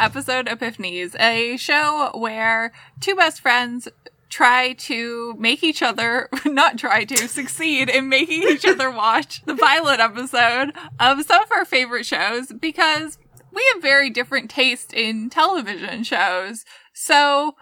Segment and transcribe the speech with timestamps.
[0.00, 3.86] Episode Epiphanies, a show where two best friends
[4.30, 9.54] try to make each other, not try to, succeed in making each other watch the
[9.54, 13.18] pilot episode of some of our favorite shows because
[13.52, 16.64] we have very different taste in television shows.
[16.94, 17.56] So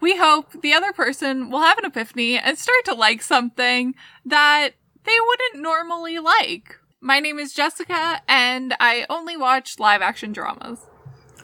[0.00, 4.70] we hope the other person will have an epiphany and start to like something that
[5.04, 6.78] they wouldn't normally like.
[7.02, 10.78] My name is Jessica, and I only watch live action dramas.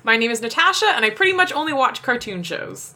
[0.05, 2.95] My name is Natasha, and I pretty much only watch cartoon shows.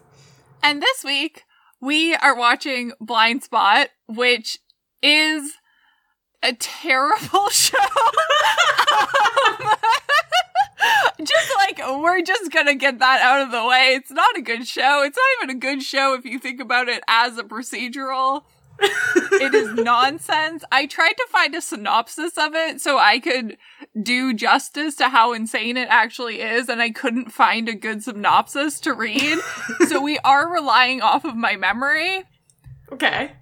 [0.62, 1.44] And this week,
[1.80, 4.58] we are watching Blindspot, which
[5.02, 5.52] is
[6.42, 7.78] a terrible show.
[11.22, 13.94] just like, we're just gonna get that out of the way.
[13.94, 15.02] It's not a good show.
[15.02, 18.42] It's not even a good show if you think about it as a procedural
[19.14, 20.64] it is nonsense.
[20.72, 23.56] I tried to find a synopsis of it so I could
[24.00, 28.80] do justice to how insane it actually is, and I couldn't find a good synopsis
[28.80, 29.38] to read.
[29.88, 32.24] so we are relying off of my memory.
[32.90, 33.32] Okay.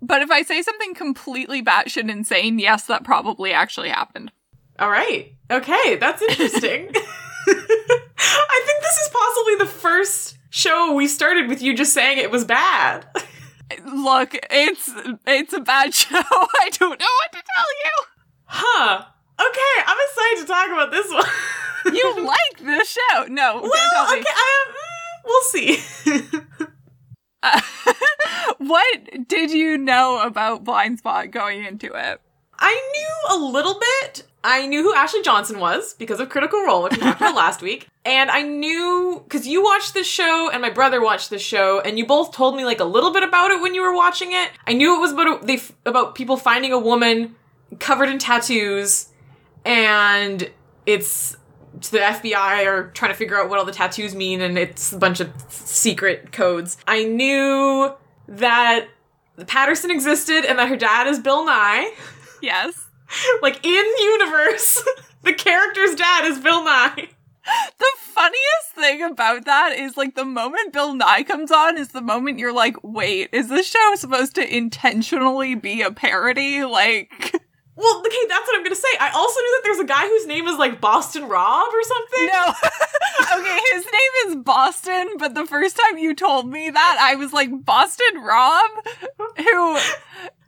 [0.00, 4.30] But if I say something completely batshit insane, yes, that probably actually happened.
[4.78, 5.32] All right.
[5.50, 6.90] Okay, that's interesting.
[7.48, 12.30] I think this is possibly the first show we started with you just saying it
[12.30, 13.06] was bad.
[13.84, 14.90] Look, it's
[15.26, 16.16] it's a bad show.
[16.18, 17.90] I don't know what to tell you.
[18.44, 19.04] Huh.
[19.38, 21.94] Okay, I'm excited to talk about this one.
[21.94, 23.24] you like this show?
[23.28, 23.60] No.
[23.62, 25.78] Well, okay, I, mm, we'll see.
[27.42, 27.60] uh,
[28.58, 32.20] what did you know about Blindspot going into it?
[32.58, 34.22] I knew a little bit.
[34.42, 37.60] I knew who Ashley Johnson was because of Critical Role, which we talked about last
[37.60, 37.88] week.
[38.04, 41.98] And I knew because you watched this show and my brother watched this show, and
[41.98, 44.50] you both told me like a little bit about it when you were watching it.
[44.66, 47.34] I knew it was about a, they about people finding a woman
[47.80, 49.08] covered in tattoos,
[49.66, 50.50] and
[50.86, 51.36] it's
[51.90, 54.98] the FBI are trying to figure out what all the tattoos mean, and it's a
[54.98, 56.78] bunch of secret codes.
[56.86, 57.92] I knew
[58.28, 58.88] that
[59.46, 61.92] Patterson existed and that her dad is Bill Nye.
[62.40, 62.88] Yes.
[63.42, 64.82] like in the universe,
[65.22, 67.08] the character's dad is Bill Nye.
[67.78, 72.00] The funniest thing about that is like the moment Bill Nye comes on is the
[72.00, 76.64] moment you're like, wait, is this show supposed to intentionally be a parody?
[76.64, 77.40] Like
[77.76, 78.88] Well, okay, that's what I'm gonna say.
[78.98, 82.26] I also knew that there's a guy whose name is like Boston Rob or something.
[82.26, 82.54] No.
[83.38, 87.32] okay, his name is Boston, but the first time you told me that, I was
[87.32, 88.70] like, Boston Rob?
[89.36, 89.78] Who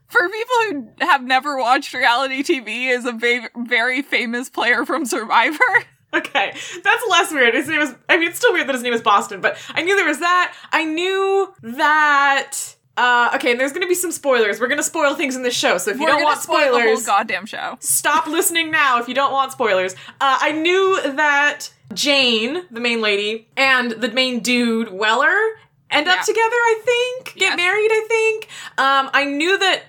[0.09, 5.06] for people who have never watched reality TV, is a va- very famous player from
[5.06, 5.59] Survivor.
[6.11, 7.53] Okay, that's less weird.
[7.53, 9.83] His name is, I mean, it's still weird that his name is Boston, but I
[9.83, 10.55] knew there was that.
[10.72, 12.77] I knew that.
[12.98, 14.60] Uh, okay, and there's gonna be some spoilers.
[14.60, 16.59] We're gonna spoil things in this show, so if We're you don't gonna want spoil
[16.59, 17.76] the whole spoilers, goddamn show.
[17.81, 19.94] stop listening now if you don't want spoilers.
[20.20, 25.37] Uh, I knew that Jane, the main lady, and the main dude, Weller,
[25.91, 26.14] end Yeah.
[26.14, 27.34] up together, I think.
[27.37, 27.56] Get Yes.
[27.56, 28.48] married, I think.
[28.78, 29.84] Um, I knew that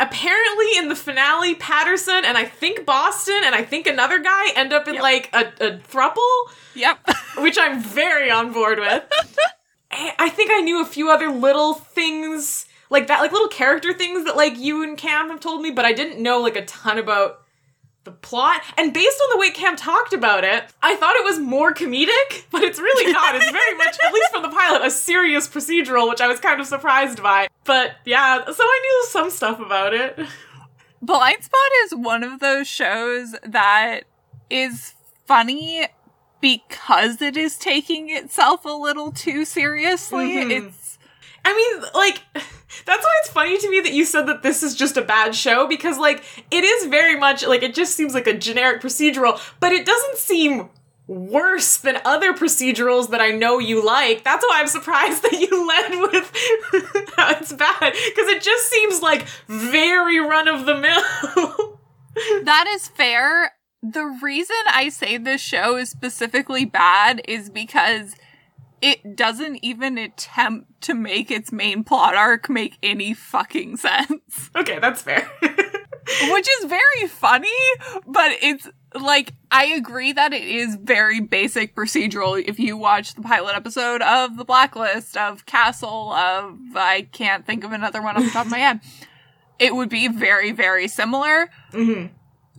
[0.00, 4.72] apparently in the finale, Patterson and I think Boston and I think another guy end
[4.72, 5.02] up in Yep.
[5.02, 6.98] like a, a thruple, Yep.
[7.38, 9.02] which I'm very on board with.
[9.90, 14.24] I think I knew a few other little things like that, like little character things
[14.24, 16.98] that like you and Cam have told me, but I didn't know like a ton
[16.98, 17.42] about
[18.04, 18.62] the plot.
[18.76, 22.44] And based on the way Cam talked about it, I thought it was more comedic,
[22.50, 23.34] but it's really not.
[23.34, 26.60] It's very much, at least from the pilot, a serious procedural, which I was kind
[26.60, 27.48] of surprised by.
[27.64, 30.18] But yeah, so I knew some stuff about it.
[31.04, 34.00] Blindspot is one of those shows that
[34.50, 34.94] is
[35.26, 35.86] funny
[36.40, 40.28] because it is taking itself a little too seriously.
[40.34, 40.68] Mhm.
[40.68, 40.98] It's
[41.44, 44.74] I mean, like, that's why it's funny to me that you said that this is
[44.74, 48.26] just a bad show because, like, it is very much like it just seems like
[48.26, 50.68] a generic procedural, but it doesn't seem
[51.06, 54.24] worse than other procedurals that I know you like.
[54.24, 56.32] That's why I'm surprised that you led with
[57.16, 61.80] how it's bad because it just seems like very run of the mill.
[62.44, 63.52] that is fair.
[63.82, 68.16] The reason I say this show is specifically bad is because
[68.80, 74.50] it doesn't even attempt to make its main plot arc make any fucking sense.
[74.56, 75.30] okay, that's fair.
[75.40, 77.48] Which is very funny,
[78.06, 83.20] but it's like I agree that it is very basic procedural if you watch the
[83.20, 88.24] pilot episode of The Blacklist, of Castle, of I can't think of another one off
[88.24, 88.80] the top of my head.
[89.58, 91.50] It would be very, very similar.
[91.72, 92.06] hmm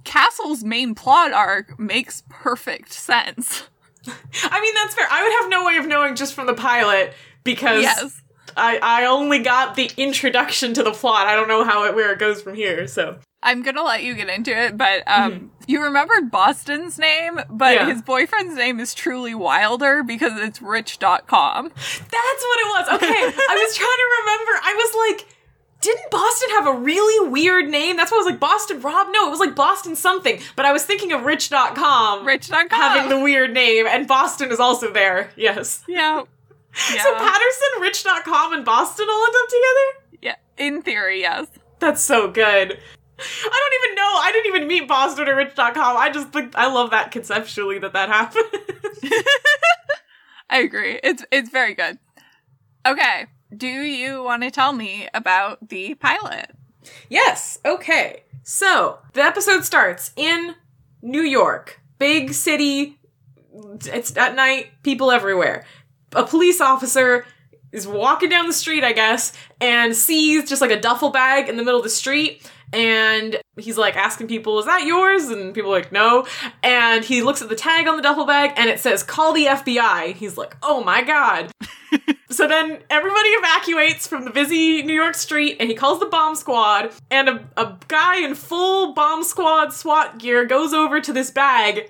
[0.03, 3.63] Castle's main plot arc makes perfect sense.
[4.43, 5.07] I mean, that's fair.
[5.09, 7.13] I would have no way of knowing just from the pilot
[7.43, 8.21] because Yes.
[8.57, 11.27] I I only got the introduction to the plot.
[11.27, 12.87] I don't know how it where it goes from here.
[12.87, 17.75] So I'm gonna let you get into it, but um, you remembered Boston's name, but
[17.75, 17.85] Yeah.
[17.85, 21.69] his boyfriend's name is truly Wilder because it's rich.com.
[21.69, 22.87] that's what it was.
[22.95, 24.51] Okay, I was trying to remember.
[24.63, 25.35] I was like.
[25.81, 27.95] Didn't Boston have a really weird name?
[27.95, 29.07] That's why I was like Boston Rob.
[29.11, 30.39] No, it was like Boston something.
[30.57, 32.67] But I was thinking of Rich.com Rich.com.
[32.69, 35.31] having the weird name, and Boston is also there.
[35.35, 35.83] Yes.
[35.87, 36.23] yeah.
[36.93, 37.01] Yeah.
[37.01, 40.17] So Patterson, Rich.com, and Boston all end up together?
[40.21, 40.35] yeah.
[40.63, 41.47] In theory, yes.
[41.79, 42.77] That's so good.
[43.21, 44.03] I don't even know.
[44.03, 45.97] I didn't even meet Boston or Rich.com.
[45.97, 48.45] I just think I love that conceptually that that happened.
[50.49, 50.99] I agree.
[51.03, 51.97] It's it's very good.
[52.85, 53.25] Okay.
[53.55, 56.51] Do you want to tell me about the pilot?
[57.09, 57.59] yes.
[57.65, 58.23] Okay.
[58.43, 60.55] So the episode starts in
[61.01, 62.97] New York, big city.
[63.85, 65.65] It's at night, people everywhere.
[66.13, 67.25] A police officer
[67.71, 71.57] is walking down the street, I guess, and sees just like a duffel bag in
[71.57, 72.49] the middle of the street.
[72.71, 75.29] And he's like asking people, Is that yours?
[75.29, 76.27] And people are like, No.
[76.61, 79.45] And he looks at the tag on the duffel bag and it says, Call the
[79.45, 80.13] FBI.
[80.13, 81.51] He's like, Oh my God.
[82.29, 86.35] so then everybody evacuates from the busy New York street and he calls the bomb
[86.35, 86.91] squad.
[87.09, 91.89] And a, a guy in full bomb squad SWAT gear goes over to this bag,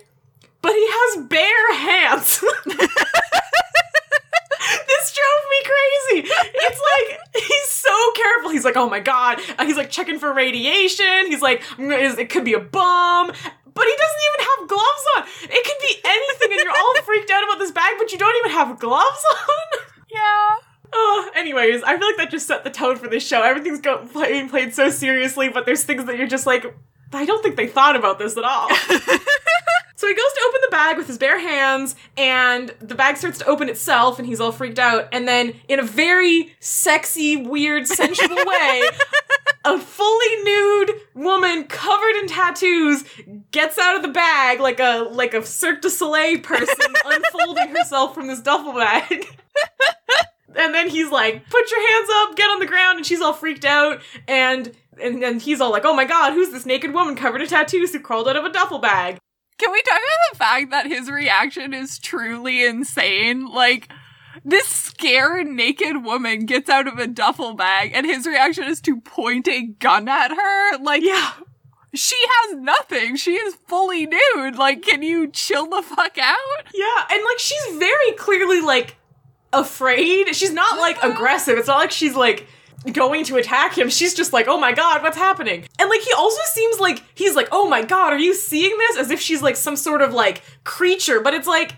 [0.61, 2.43] but he has bare hands.
[4.99, 6.29] this drove me crazy.
[6.55, 8.49] It's like he's so careful.
[8.51, 9.39] He's like, oh my god.
[9.57, 11.27] Uh, he's like checking for radiation.
[11.27, 13.27] He's like, "Mm, it could be a bomb.
[13.27, 15.23] But he doesn't even have gloves on.
[15.43, 18.35] It could be anything, and you're all freaked out about this bag, but you don't
[18.37, 19.79] even have gloves on.
[20.11, 20.55] Yeah.
[20.91, 23.41] Oh, anyways, I feel like that just set the tone for this show.
[23.43, 26.65] Everything's go- being played so seriously, but there's things that you're just like,
[27.13, 28.69] I don't think they thought about this at all.
[29.99, 33.37] So he goes to open the bag with his bare hands, and the bag starts
[33.39, 35.09] to open itself, and he's all freaked out.
[35.11, 38.81] And then, in a very sexy, weird, sensual way,
[39.65, 43.03] a fully nude woman covered in tattoos
[43.51, 48.15] gets out of the bag like a like a Cirque du Soleil person unfolding herself
[48.15, 49.27] from this duffel bag.
[50.55, 53.33] and then he's like, "Put your hands up, get on the ground," and she's all
[53.33, 53.99] freaked out,
[54.29, 54.73] and
[55.03, 57.91] and then he's all like, "Oh my god, who's this naked woman covered in tattoos
[57.91, 59.19] who crawled out of a duffel bag?"
[59.59, 63.45] Can we talk about the fact that his reaction is truly insane?
[63.47, 63.91] Like,
[64.45, 69.01] this scared naked woman gets out of a duffel bag and his reaction is to
[69.01, 70.77] point a gun at her.
[70.77, 71.31] Like, Yeah.
[71.93, 73.15] she has nothing.
[73.15, 74.55] She is fully nude.
[74.55, 76.37] Like, can you chill the fuck out?
[76.73, 78.95] Yeah, and like she's very clearly like
[79.51, 80.35] afraid.
[80.35, 81.11] She's not like uh-huh.
[81.11, 81.57] aggressive.
[81.57, 82.47] It's not like she's like
[82.91, 83.89] going to attack him.
[83.89, 87.35] She's just like, "Oh my god, what's happening?" And like he also seems like he's
[87.35, 90.13] like, "Oh my god, are you seeing this?" as if she's like some sort of
[90.13, 91.73] like creature, but it's like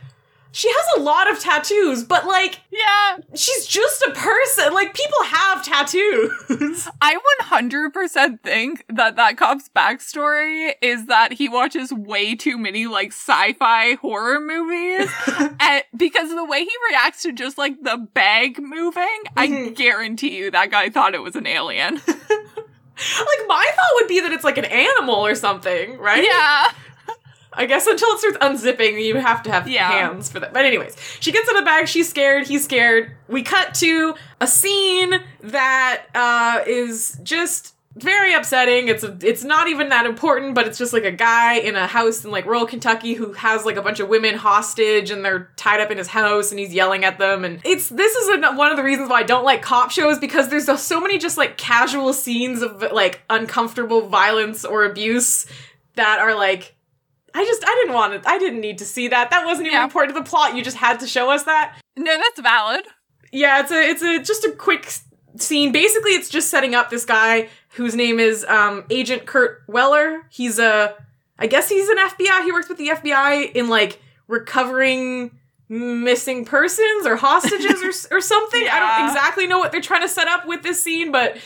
[0.54, 3.18] she has a lot of tattoos, but like Yeah.
[3.36, 4.74] she's just a person.
[4.74, 6.88] Like people have tattoos.
[7.02, 13.10] I 100% think that that cop's backstory is that he watches way too many like
[13.14, 15.10] sci-fi horror movies
[15.60, 19.76] and because the way he reacts to just like the bag moving, I Mhm.
[19.76, 21.96] guarantee you that guy thought it was an alien.
[22.06, 26.24] like my thought would be that it's like an animal or something, right?
[26.24, 26.72] yeah.
[27.54, 29.90] I guess until it starts unzipping, you have to have Yeah.
[29.92, 30.54] hands for that.
[30.54, 31.88] But anyways, she gets in the bag.
[31.88, 32.48] She's scared.
[32.48, 33.12] He's scared.
[33.28, 38.88] We cut to a scene that uh, is just very upsetting.
[38.88, 41.88] It's a, it's not even that important, but it's just like a guy in a
[41.88, 45.50] house in like rural Kentucky who has like a bunch of women hostage and they're
[45.58, 47.44] tied up in his house and he's yelling at them.
[47.44, 50.20] And it's this is an, one of the reasons why I don't like cop shows
[50.20, 55.46] because there's so many just like casual scenes of like uncomfortable violence or abuse
[55.96, 56.76] that are like
[57.34, 58.24] I just I didn't want it.
[58.26, 59.30] I didn't need to see that.
[59.30, 59.84] That wasn't even Yeah.
[59.84, 60.56] important to the plot.
[60.56, 61.78] You just had to show us that.
[61.98, 62.86] No, that's valid.
[63.32, 64.92] Yeah, it's a it's a just a quick
[65.38, 65.72] scene.
[65.72, 70.24] Basically, it's just setting up this guy whose name is um, Agent Kurt Weller.
[70.30, 70.96] He's a
[71.40, 72.44] I guess he's an FBI.
[72.44, 75.32] He works with the FBI in like recovering
[75.70, 78.68] missing persons or hostages or or something.
[78.70, 81.38] I don't exactly know what they're trying to set up with this scene, but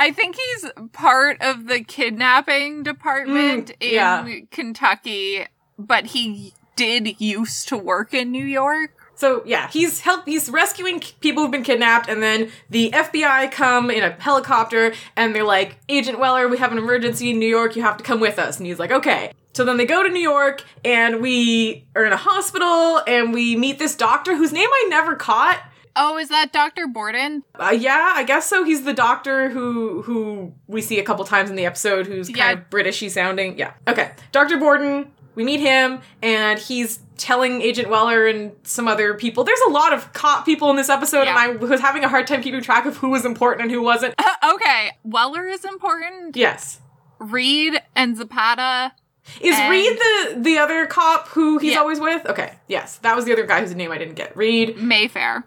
[0.00, 4.38] I think he's part of the kidnapping department Mm, in yeah.
[4.50, 5.44] Kentucky,
[5.78, 8.92] but he did used to work in New York.
[9.14, 10.24] So yeah, he's help.
[10.24, 15.34] He's rescuing people who've been kidnapped, and then the FBI come in a helicopter, and
[15.34, 17.76] they're like, "Agent Weller, we have an emergency in New York.
[17.76, 20.08] You have to come with us." And he's like, "Okay." So then they go to
[20.08, 24.68] New York, and we are in a hospital, and we meet this doctor whose name
[24.72, 25.60] I never caught.
[26.02, 26.86] Oh, is that Dr.
[26.86, 27.44] Borden?
[27.54, 28.64] Uh, yeah, I guess so.
[28.64, 32.38] He's the doctor who who we see a couple times in the episode, who's kind
[32.38, 32.52] Yeah.
[32.52, 33.58] of Britishy sounding.
[33.58, 33.74] Yeah.
[33.86, 34.12] Okay.
[34.32, 34.56] Dr.
[34.56, 39.44] Borden we meet him, and he's telling Agent Weller and some other people.
[39.44, 41.30] There's a lot of cop people in this episode, Yeah.
[41.30, 43.80] and I was having a hard time keeping track of who was important and who
[43.82, 44.14] wasn't.
[44.54, 46.34] okay, Weller is important.
[46.36, 46.80] Yes.
[47.20, 48.92] Reade and Zapata.
[49.40, 51.78] Is And- Reade the the other cop who he's Yeah.
[51.80, 52.26] always with?
[52.26, 54.36] Okay, yes, that was the other guy whose name I didn't get.
[54.36, 55.44] Reade Mayfair.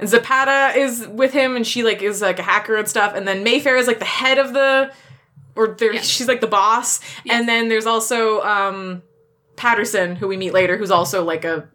[0.00, 3.14] And Zapata is with him, and she like is like a hacker and stuff.
[3.14, 4.92] And then Mayfair is like the head of the,
[5.54, 6.06] or there Yes.
[6.06, 7.00] she's like the boss.
[7.24, 7.38] Yes.
[7.38, 9.02] And then there's also um
[9.56, 11.68] Patterson, who we meet later, who's also like a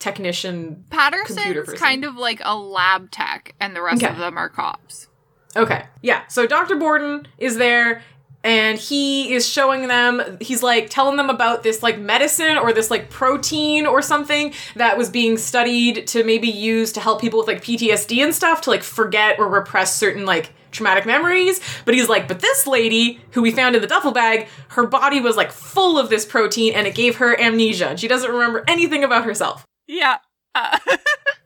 [0.00, 0.84] technician.
[0.90, 4.12] Patterson's kind of like a lab tech, and the rest Okay.
[4.12, 5.08] of them are cops.
[5.54, 6.26] Okay, yeah.
[6.28, 6.76] So Dr.
[6.76, 8.02] Borden is there.
[8.44, 12.90] And he is showing them, he's like telling them about this like medicine or this
[12.90, 17.48] like protein or something that was being studied to maybe use to help people with
[17.48, 21.60] like PTSD and stuff to like forget or repress certain like traumatic memories.
[21.84, 25.20] But he's like, but this lady who we found in the duffel bag, her body
[25.20, 28.64] was like full of this protein and it gave her amnesia and she doesn't remember
[28.66, 29.64] anything about herself.
[29.86, 30.18] Yeah.
[30.54, 30.78] Uh,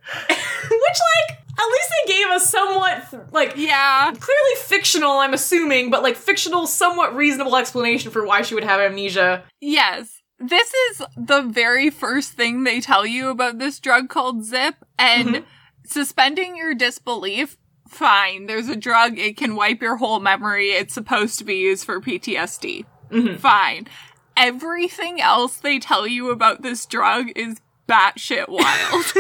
[0.29, 4.07] Which, like, at least they gave us somewhat like yeah.
[4.13, 8.81] clearly fictional, I'm assuming, but like fictional, somewhat reasonable explanation for why she would have
[8.81, 9.45] amnesia.
[9.61, 10.21] Yes.
[10.39, 15.29] This is the very first thing they tell you about this drug called Zip, and
[15.29, 15.45] Mhm.
[15.87, 17.57] suspending your disbelief.
[17.89, 21.87] Fine, there's a drug, it can wipe your whole memory, it's supposed to be used
[21.87, 22.85] for PTSD.
[23.11, 23.39] Mhm.
[23.39, 23.89] Fine.
[24.37, 29.13] Everything else they tell you about this drug is batshit wild.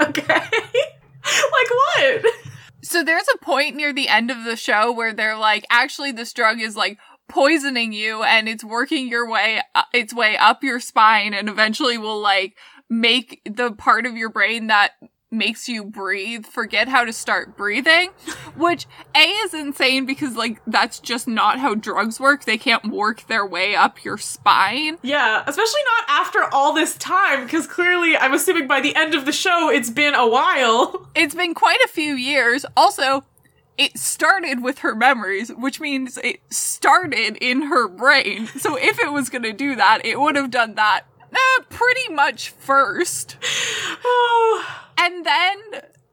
[0.00, 0.42] Okay.
[1.24, 2.34] like what?
[2.82, 6.32] So there's a point near the end of the show where they're like, actually, this
[6.32, 6.98] drug is like
[7.28, 11.96] poisoning you, and it's working your way, uh, its way up your spine, and eventually
[11.96, 12.56] will like
[12.90, 14.92] make the part of your brain that
[15.32, 18.10] makes you breathe forget how to start breathing
[18.56, 23.26] which a is insane because like that's just not how drugs work they can't work
[23.26, 28.34] their way up your spine Yeah, especially not after all this time, because clearly, I'm
[28.34, 31.08] assuming by the end of the show, it's been a while.
[31.14, 32.64] it's been quite a few years.
[32.76, 33.24] Also,
[33.78, 38.46] it started with her memories, which means it started in her brain.
[38.46, 42.12] So if it was going to do that, it would have done that uh, pretty
[42.12, 43.36] much first.
[44.98, 45.56] And then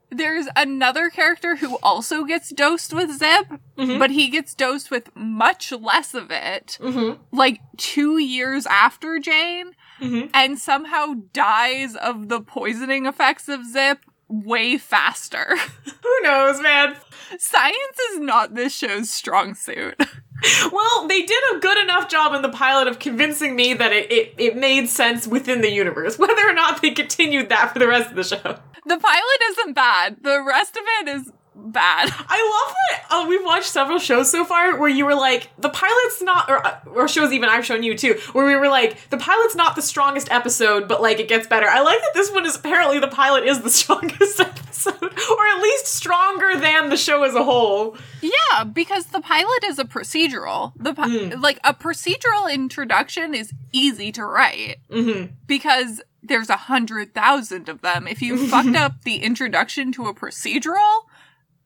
[0.09, 3.45] there's another character who also gets dosed with Zip,
[3.77, 3.99] Mhm.
[3.99, 7.19] but he gets dosed with much less of it, Mhm.
[7.31, 10.31] like two years after Jane, Mhm.
[10.33, 15.55] and somehow dies of the poisoning effects of Zip way faster.
[16.03, 16.95] Who knows, man?
[17.37, 19.95] Science is not this show's strong suit.
[20.71, 24.11] Well, they did a good enough job in the pilot of convincing me that it,
[24.11, 27.87] it, it made sense within the universe, whether or not they continued that for the
[27.87, 28.59] rest of the show.
[28.85, 30.17] The pilot isn't bad.
[30.23, 32.09] The rest of it is bad.
[32.29, 35.69] I love that uh, we've watched several shows so far where you were like, the
[35.69, 39.09] pilot's not, or, uh, or shows even I've shown you too, where we were like,
[39.09, 41.67] the pilot's not the strongest episode, but like it gets better.
[41.67, 45.61] I like that this one is apparently the pilot is the strongest episode, or at
[45.61, 47.97] least stronger than the show as a whole.
[48.21, 50.73] Yeah, because the pilot is a procedural.
[50.75, 51.41] The pi- Mm.
[51.41, 55.33] like a procedural introduction is easy to write Mm-hmm.
[55.47, 58.07] because there's a hundred thousand of them.
[58.07, 61.03] If you fucked up the introduction to a procedural,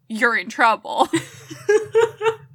[0.08, 1.08] you're in trouble.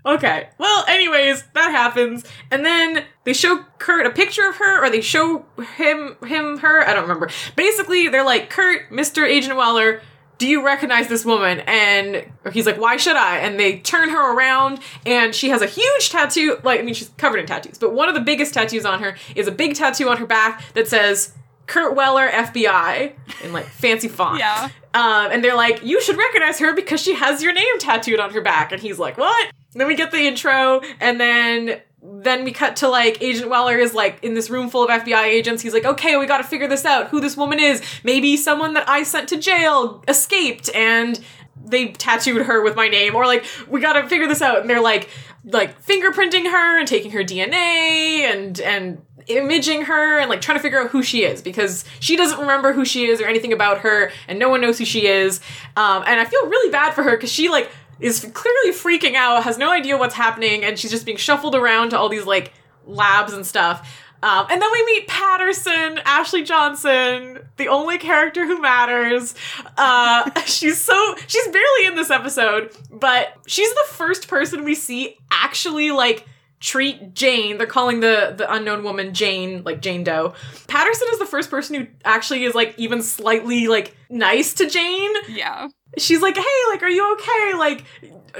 [0.09, 0.49] Okay.
[0.57, 5.03] Well, anyways, that happens, and then they show Kurt a picture of her, or they
[5.03, 5.45] show
[5.77, 6.81] him, him, her.
[6.89, 7.29] I don't remember.
[7.57, 10.01] Basically, they're like, Kurt, Mister Agent Weller.
[10.39, 11.61] Do you recognize this woman?
[11.67, 13.39] And he's like, why should I?
[13.39, 16.59] And they turn her around, and she has a huge tattoo.
[16.63, 19.17] Like, I mean, she's covered in tattoos, but one of the biggest tattoos on her
[19.35, 21.35] is a big tattoo on her back that says
[21.69, 23.13] Kurt Weller, FBI,
[23.45, 24.41] in like fancy font.
[24.41, 24.71] Yeah.
[24.95, 28.33] Um, and they're like, you should recognize her because she has your name tattooed on
[28.33, 28.73] her back.
[28.73, 29.53] And he's like, what?
[29.73, 33.77] And then we get the intro, and then then we cut to like Agent Weller
[33.77, 35.63] is like in this room full of FBI agents.
[35.63, 37.09] He's like, okay, we got to figure this out.
[37.09, 37.83] Who this woman is?
[38.03, 41.21] Maybe someone that I sent to jail escaped, and
[41.63, 43.15] they tattooed her with my name.
[43.15, 44.61] Or like, we got to figure this out.
[44.61, 45.09] And they're like,
[45.45, 50.63] like fingerprinting her and taking her DNA and and imaging her and like trying to
[50.63, 53.79] figure out who she is because she doesn't remember who she is or anything about
[53.79, 55.41] her and no one knows who she is
[55.77, 57.71] um, and i feel really bad for her because she like
[58.01, 61.91] is clearly freaking out has no idea what's happening and she's just being shuffled around
[61.91, 62.53] to all these like
[62.87, 63.87] labs and stuff
[64.23, 69.35] um, and then we meet Patterson, Ashley Johnson, the only character who matters.
[69.77, 75.19] Uh, she's so she's barely in this episode, but she's the first person we see
[75.31, 76.27] actually like
[76.61, 77.59] treat Jane.
[77.59, 80.35] They're calling the the unknown woman Jane, like Jane Doe.
[80.67, 85.13] Patterson is the first person who actually is like even slightly like nice to Jane.
[85.29, 85.69] Yeah.
[85.99, 87.55] she's like, "Hey, like, are you okay?
[87.57, 87.85] Like,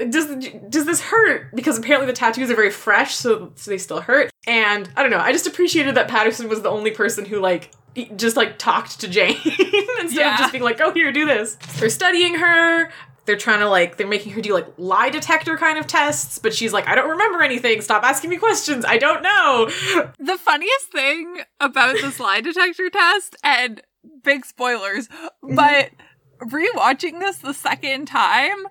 [0.09, 0.27] does
[0.69, 4.29] does this hurt?" Because apparently the tattoos are very fresh, so so they still hurt.
[4.47, 5.19] And I don't know.
[5.19, 7.71] I just appreciated that Patterson was the only person who like
[8.15, 10.33] just like talked to Jane instead Yeah.
[10.33, 12.89] of just being like, "Oh, here, do this." They're studying her.
[13.29, 16.51] They're trying to like they're making her do like lie detector kind of tests, but
[16.51, 17.79] she's like, "I don't remember anything.
[17.81, 18.83] Stop asking me questions.
[18.83, 19.69] I don't know."
[20.17, 23.83] The funniest thing about this lie detector test, and
[24.23, 25.53] big spoilers, mm-hmm.
[25.53, 25.91] but
[26.39, 28.65] rewatching this the second time,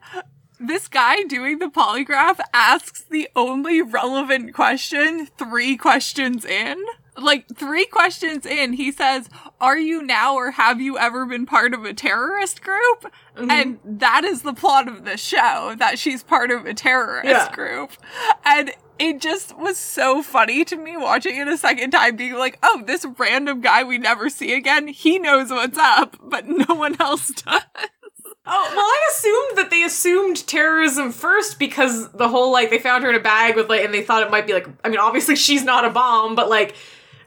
[0.59, 6.85] this guy doing the polygraph asks the only relevant question three questions in.
[7.19, 9.29] Like, three questions in, he says,
[9.61, 13.13] Are you now or have you ever been part of a terrorist group?
[13.37, 13.51] Mm-hmm.
[13.51, 17.51] And that is the plot of the show, that she's part of a terrorist Yeah.
[17.53, 17.93] group.
[18.45, 22.59] And it just was so funny to me watching it a second time, being like,
[22.63, 27.01] oh, this random guy we never see again, he knows what's up, but no one
[27.01, 27.63] else does.
[28.51, 33.05] Oh, well, I assumed that they assumed terrorism first because the whole like they found
[33.05, 34.99] her in a bag with like and they thought it might be like I mean
[34.99, 36.75] obviously she's not a bomb, but like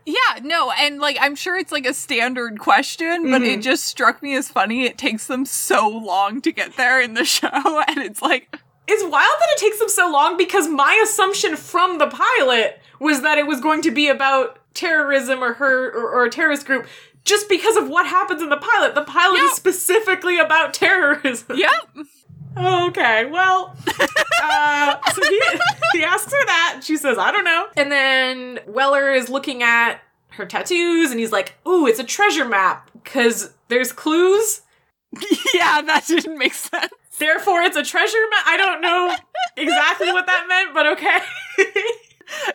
[0.06, 3.62] Yeah, no, and like I'm sure it's like a standard question, but it mm-hmm.
[3.62, 4.86] just struck me as funny.
[4.86, 7.48] It takes them so long to get there in the show,
[7.88, 8.56] and it's like,
[8.88, 13.22] it's wild that it takes them so long because my assumption from the pilot was
[13.22, 16.88] that it was going to be about terrorism or her or, or a terrorist group
[17.24, 18.96] just because of what happens in the pilot.
[18.96, 19.46] The pilot Yep.
[19.46, 21.58] is specifically about terrorism.
[21.58, 22.06] yep,
[22.58, 23.76] Oh, okay, well,
[24.44, 25.42] uh, so he,
[25.94, 26.82] he asks her that.
[26.84, 27.68] She says, I don't know.
[27.78, 32.46] And then Weller is looking at her tattoos and he's like, Ooh, it's a treasure
[32.46, 34.62] map because there's clues.
[35.54, 36.92] yeah, that didn't make sense.
[37.18, 38.44] Therefore, it's a treasure map.
[38.48, 39.16] I don't know
[39.58, 41.20] exactly what that meant, but okay.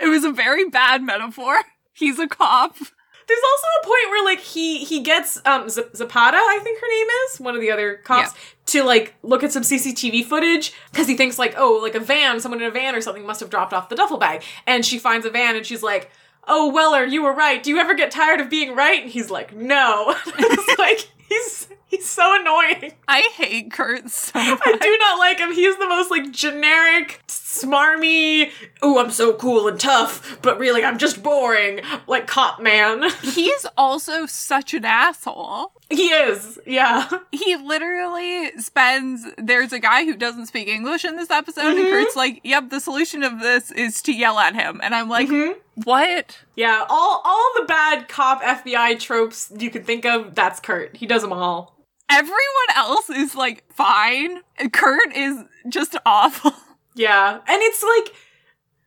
[0.01, 1.55] It was a very bad metaphor.
[1.93, 2.77] He's a cop.
[2.79, 6.89] There's also a point where like he he gets um Z- Zapata, I think her
[6.89, 8.33] name is one of the other cops,
[8.67, 12.41] to like look at some CCTV footage because he thinks like oh like a van,
[12.41, 14.99] someone in a van or something must have dropped off the duffel bag, and she
[14.99, 16.11] finds a van and she's like.
[16.49, 17.61] Oh Weller, you were right.
[17.61, 19.03] Do you ever get tired of being right?
[19.03, 20.15] And he's like, no.
[20.27, 22.93] it's like he's he's so annoying.
[23.09, 24.61] I hate Kurt so much.
[24.65, 25.53] I do not like him.
[25.53, 27.23] He's the most like generic,
[27.63, 28.51] smarmy.
[28.85, 31.81] Ooh, I'm so cool and tough, but really I'm just boring.
[32.07, 33.11] Like cop man.
[33.23, 35.73] He's also such an asshole.
[35.91, 36.59] he is.
[36.67, 37.09] Yeah.
[37.33, 41.91] he literally spends there's a guy who doesn't speak english in this episode and Mhm.
[41.91, 45.29] kurt's like yep the solution of this is to yell at him and i'm like
[45.29, 45.55] Mhm.
[45.85, 46.85] what Yeah.
[46.89, 50.35] All all the bad cop FBI tropes you can think of.
[50.35, 50.97] That's Kurt.
[50.97, 51.77] He does them all.
[52.11, 54.41] everyone else is like fine
[54.73, 55.39] kurt is
[55.69, 56.53] just awful
[56.97, 57.35] Yeah.
[57.47, 58.15] And it's like,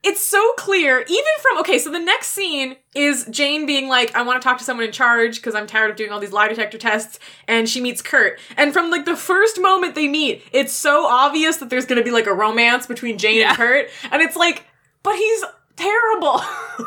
[0.01, 4.21] it's so clear, even from, okay, so the next scene is Jane being like, I
[4.21, 6.47] want to talk to someone in charge because I'm tired of doing all these lie
[6.47, 7.19] detector tests.
[7.49, 8.39] And she meets Kurt.
[8.57, 12.03] And from like the first moment they meet, it's so obvious that there's going to
[12.03, 13.49] be like a romance between Jane Yeah.
[13.49, 13.89] and Kurt.
[14.11, 14.63] And it's like,
[15.03, 15.43] but he's
[15.75, 16.39] terrible.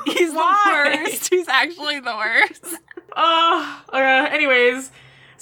[0.06, 2.66] he's the worst he's actually the worst
[3.14, 4.90] Uh, uh, anyways,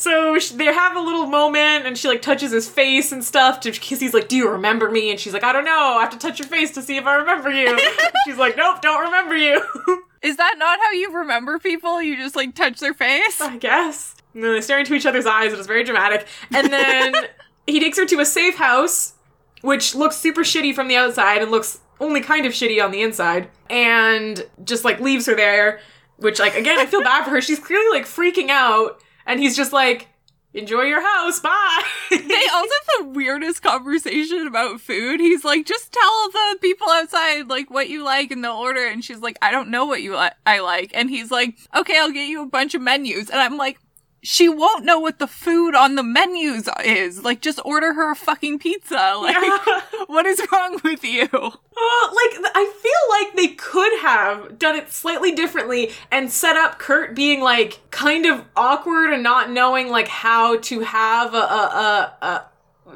[0.01, 3.63] so sh- they have a little moment, and she like touches his face and stuff
[3.63, 5.97] because he's like, "Do you remember me?" And she's like, "I don't know.
[5.99, 7.79] I have to touch your face to see if I remember you."
[8.27, 9.63] she's like, "Nope, don't remember you."
[10.23, 14.15] is that not how you remember people you just like touch their face I guess.
[14.35, 15.53] And then they stare into each other's eyes.
[15.53, 16.27] It was very dramatic.
[16.55, 17.15] And then
[17.67, 19.15] he takes her to a safe house,
[19.63, 23.03] which looks super shitty from the outside and looks only kind of shitty on the
[23.03, 25.81] inside, and just like leaves her there.
[26.17, 27.41] Which, like, again, I feel bad for her.
[27.41, 30.09] She's clearly like freaking out, and he's just like,
[30.53, 32.19] "Enjoy your house, bye." they
[32.53, 35.21] also have the weirdest conversation about food.
[35.21, 38.85] He's like, just tell the people outside like what you like and they'll order.
[38.85, 40.91] And she's like, I don't know what you li- I like.
[40.95, 43.31] And he's like, okay, I'll get you a bunch of menus.
[43.31, 43.79] And I'm like,
[44.23, 47.23] she won't know what the food on the menus is.
[47.25, 49.15] Like, just order her a fucking pizza.
[49.21, 49.81] Like, Yeah.
[50.07, 51.29] what is wrong with you?
[51.33, 56.79] Uh, like I feel like they could have done it slightly differently and set up
[56.79, 62.17] Kurt being like kind of awkward and not knowing like how to have a, a,
[62.23, 62.45] a, a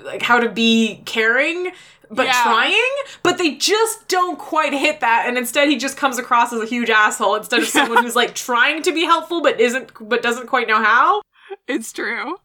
[0.05, 1.73] like how to be caring
[2.11, 2.43] but Yeah.
[2.43, 6.61] trying but they just don't quite hit that and instead he just comes across as
[6.61, 10.23] a huge asshole instead of someone who's like trying to be helpful but isn't but
[10.23, 11.23] doesn't quite know how
[11.67, 12.37] It's true.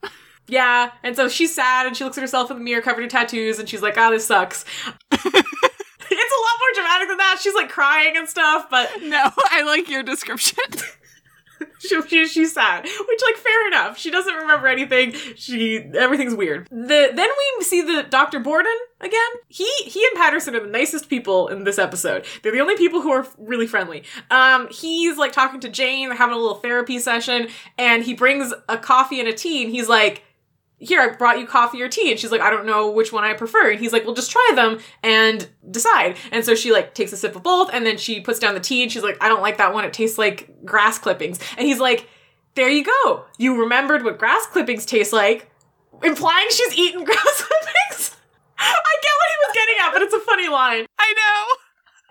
[0.48, 3.10] yeah and so she's sad and she looks at herself in the mirror covered in
[3.10, 4.64] tattoos and she's like ah this sucks
[5.12, 9.64] it's a lot more dramatic than that she's like crying and stuff but No, I
[9.64, 10.58] like your description.
[11.80, 12.84] she, she, she's sad.
[12.84, 13.98] Which like fair enough.
[13.98, 15.14] She doesn't remember anything.
[15.36, 16.68] She everything's weird.
[16.70, 19.30] The then we see the dr borden again.
[19.48, 22.26] He he and patterson are the nicest people in this episode.
[22.42, 24.04] They're the only people who are really friendly.
[24.32, 28.78] Um he's like talking to jane having a little therapy session and he brings a
[28.78, 30.24] coffee and a tea and he's like
[30.80, 32.12] here, I brought you coffee or tea.
[32.12, 33.72] And she's like, I don't know which one I prefer.
[33.72, 36.16] And he's like, well, just try them and decide.
[36.32, 38.60] And so she like takes a sip of both and then she puts down the
[38.60, 39.84] tea and she's like, I don't like that one.
[39.86, 41.40] It tastes like grass clippings.
[41.58, 42.08] And he's like,
[42.56, 43.26] there you go.
[43.38, 45.52] You remembered what grass clippings taste like,
[46.04, 48.18] implying she's eaten grass clippings.
[48.58, 50.86] I get what he was getting at, but it's a funny line.
[50.98, 51.56] I know.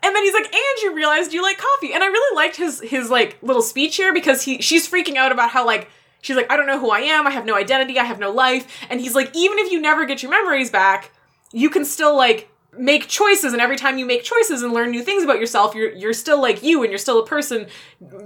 [0.03, 1.93] And then he's like, and you realized you like coffee.
[1.93, 5.33] And I really liked his his like little speech here because he she's freaking out
[5.33, 7.99] about how like she's like, I don't know who I am, I have no identity,
[7.99, 8.67] I have no life.
[8.91, 11.13] And he's like, even if you never get your memories back,
[11.53, 15.03] you can still like make choices and every time you make choices and learn new
[15.03, 17.67] things about yourself, you're you're still like you and you're still a person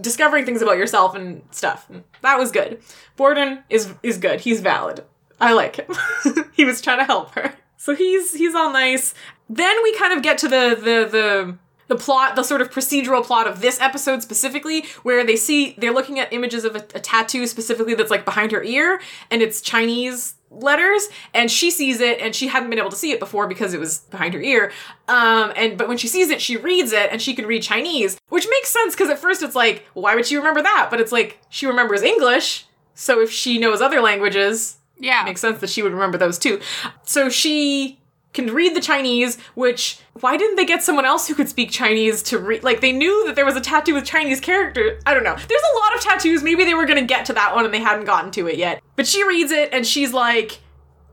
[0.00, 1.88] discovering things about yourself and stuff.
[2.22, 2.80] That was good.
[3.16, 4.40] Borden is is good.
[4.40, 5.04] He's valid.
[5.40, 5.94] I like him.
[6.52, 7.54] he was trying to help her.
[7.76, 9.14] So he's he's all nice.
[9.48, 11.58] Then we kind of get to the the the
[11.92, 15.92] the plot, the sort of procedural plot of this episode specifically, where they see they're
[15.92, 19.00] looking at images of a, a tattoo specifically that's like behind her ear,
[19.30, 23.10] and it's Chinese letters and she sees it and she hadn't been able to see
[23.10, 24.70] it before because it was behind her ear
[25.08, 28.20] um and but when she sees it she reads it and she can read chinese
[28.28, 31.10] which makes sense because at first it's like why would she remember that but it's
[31.10, 35.24] like she remembers english so if she knows other languages Yeah.
[35.24, 36.60] makes sense that she would remember those too.
[37.04, 37.98] So she
[38.32, 42.22] can read the Chinese, which why didn't they get someone else who could speak Chinese
[42.24, 42.64] to read?
[42.64, 45.02] Like they knew that there was a tattoo with Chinese characters.
[45.06, 45.34] I don't know.
[45.34, 46.42] There's a lot of tattoos.
[46.42, 48.82] Maybe they were gonna get to that one and they hadn't gotten to it yet.
[48.96, 50.60] But she reads it and she's like,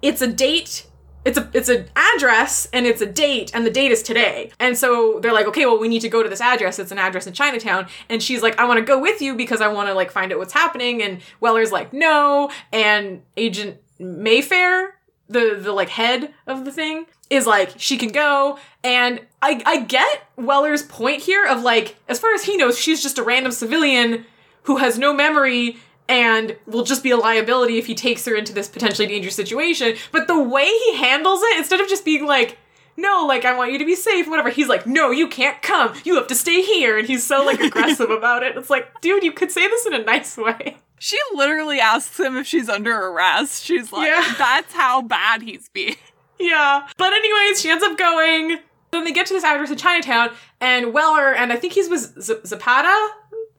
[0.02, 0.86] "It's a date."
[1.26, 4.52] It's a it's an address and it's a date and the date is today.
[4.58, 6.80] And so they're like, okay, well we need to go to this address.
[6.80, 7.88] It's an address in Chinatown.
[8.08, 10.32] And she's like, I want to go with you because I want to like find
[10.32, 11.04] out what's happening.
[11.04, 12.50] And Weller's like, no.
[12.72, 14.96] And Agent Mayfair,
[15.30, 18.58] the the like head of the thing, is like she can go.
[18.84, 23.02] And I I get Weller's point here of like, as far as he knows, she's
[23.02, 24.26] just a random civilian
[24.64, 28.52] who has no memory and will just be a liability if he takes her into
[28.52, 29.96] this potentially dangerous situation.
[30.12, 32.58] But the way he handles it, instead of just being like,
[32.98, 35.94] no, like I want you to be safe, whatever, he's like, no, you can't come.
[36.04, 36.98] You have to stay here.
[36.98, 38.58] And he's so like aggressive about it.
[38.58, 40.78] It's like, dude, you could say this in a nice way.
[41.00, 43.64] She literally asks him if she's under arrest.
[43.64, 44.34] She's like, Yeah.
[44.38, 45.96] that's how bad he's being.
[46.40, 46.88] Yeah.
[46.98, 48.60] But anyways, she ends up going.
[48.92, 52.20] Then they get to this address in Chinatown, and Weller, and I think he's with
[52.22, 53.10] Z- Zapata,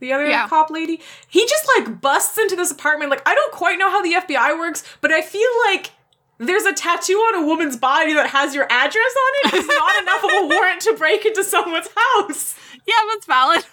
[0.01, 0.49] the other Yeah.
[0.49, 1.01] cop lady.
[1.29, 3.11] He just like busts into this apartment.
[3.11, 5.91] Like I don't quite know how the FBI works, but I feel like
[6.39, 9.55] there's a tattoo on a woman's body that has your address on it.
[9.59, 12.57] It's not enough of a warrant to break into someone's house.
[12.87, 13.65] Yeah, that's valid.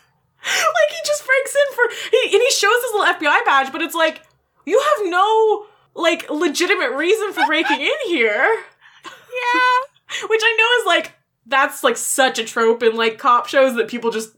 [0.47, 3.81] Like he just breaks in for he and he shows his little FBI badge, but
[3.81, 4.21] it's like
[4.65, 8.63] you have no like legitimate reason for breaking in here.
[9.05, 10.23] Yeah.
[10.29, 11.13] Which I know is like
[11.45, 14.31] that's like such a trope in like cop shows that people just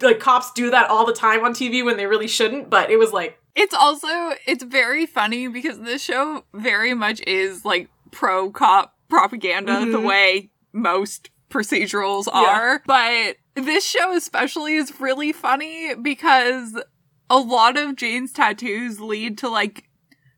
[0.00, 2.98] like cops do that all the time on TV when they really shouldn't, but it
[2.98, 4.08] was like It's also
[4.46, 10.06] it's very funny because this show very much is like pro cop propaganda the Mhm.
[10.06, 12.32] way most procedurals Yeah.
[12.40, 12.82] are.
[12.86, 16.80] But this show especially is really funny because
[17.30, 19.84] a lot of Jane's tattoos lead to like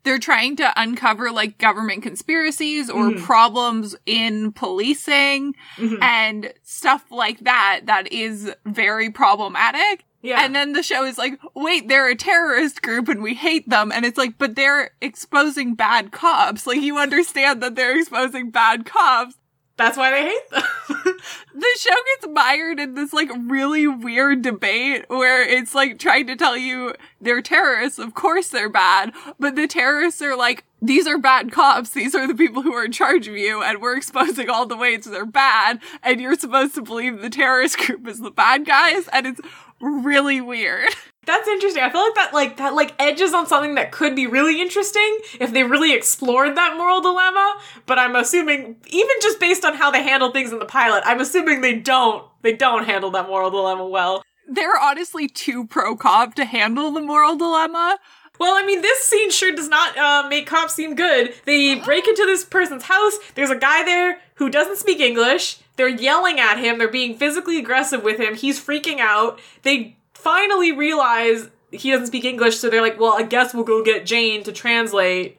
[0.04, 3.22] they're trying to uncover like government conspiracies or Mhm.
[3.24, 6.00] problems in policing mhm.
[6.00, 10.04] and stuff like that that is very problematic.
[10.22, 10.44] yeah.
[10.44, 13.90] And then the show is like, wait, they're a terrorist group and we hate them.
[13.92, 16.66] And it's like, but they're exposing bad cops.
[16.66, 19.34] Like, you understand that they're exposing bad cops.
[19.76, 20.62] That's why they hate them.
[21.56, 26.36] The show gets mired in this like really weird debate where it's like trying to
[26.36, 27.98] tell you they're terrorists.
[27.98, 29.12] Of course they're bad.
[29.40, 31.90] But the terrorists are like, these are bad cops.
[31.90, 33.62] These are the people who are in charge of you.
[33.62, 35.80] And we're exposing all the ways they're bad.
[36.02, 39.08] And you're supposed to believe the terrorist group is the bad guys.
[39.10, 39.40] And it's
[39.80, 40.90] really weird.
[41.26, 41.82] That's interesting.
[41.82, 45.18] I feel like that like that like edges on something that could be really interesting
[45.40, 49.90] if they really explored that moral dilemma, but I'm assuming even just based on how
[49.90, 53.50] they handle things in the pilot, I'm assuming they don't they don't handle that moral
[53.50, 54.22] dilemma well.
[54.48, 57.98] they're honestly too pro cop to handle the moral dilemma.
[58.38, 61.34] Well, I mean, this scene sure does not uh, make cops seem good.
[61.46, 63.14] They break into this person's house.
[63.34, 65.58] There's a guy there who doesn't speak English.
[65.76, 66.78] They're yelling at him.
[66.78, 68.34] They're being physically aggressive with him.
[68.36, 69.40] He's freaking out.
[69.62, 73.84] They finally realize he doesn't speak English, so they're like, well, I guess we'll go
[73.84, 75.38] get Jane to translate.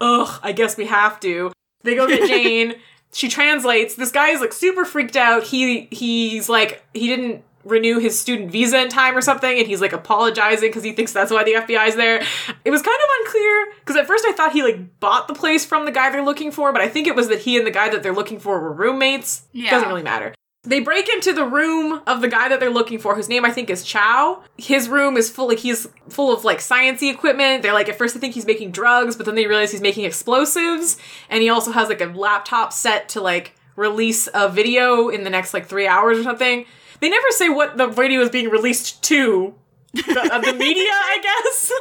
[0.00, 1.50] Ugh, I guess we have to.
[1.82, 2.76] They go get Jane.
[3.12, 3.96] she translates.
[3.96, 5.42] This guy is like super freaked out.
[5.42, 9.82] He he's like he didn't renew his student visa in time or something and he's
[9.82, 12.22] like apologizing because he thinks that's why the FBI's there.
[12.64, 15.66] It was kind of unclear because at first I thought he like bought the place
[15.66, 17.70] from the guy they're looking for, but I think it was that he and the
[17.70, 19.42] guy that they're looking for were roommates.
[19.52, 19.72] Yeah.
[19.72, 20.34] Doesn't really matter.
[20.62, 23.50] They break into the room of the guy that they're looking for, whose name I
[23.50, 24.42] think is Chow.
[24.58, 27.62] His room is full, like he's full of like sciencey equipment.
[27.62, 30.04] They're like at first they think he's making drugs, but then they realize he's making
[30.04, 30.98] explosives,
[31.30, 35.30] and he also has like a laptop set to like release a video in the
[35.30, 36.66] next like three hours or something.
[37.00, 39.54] They never say what the video is being released to.
[39.94, 41.72] The, uh, the media, I guess.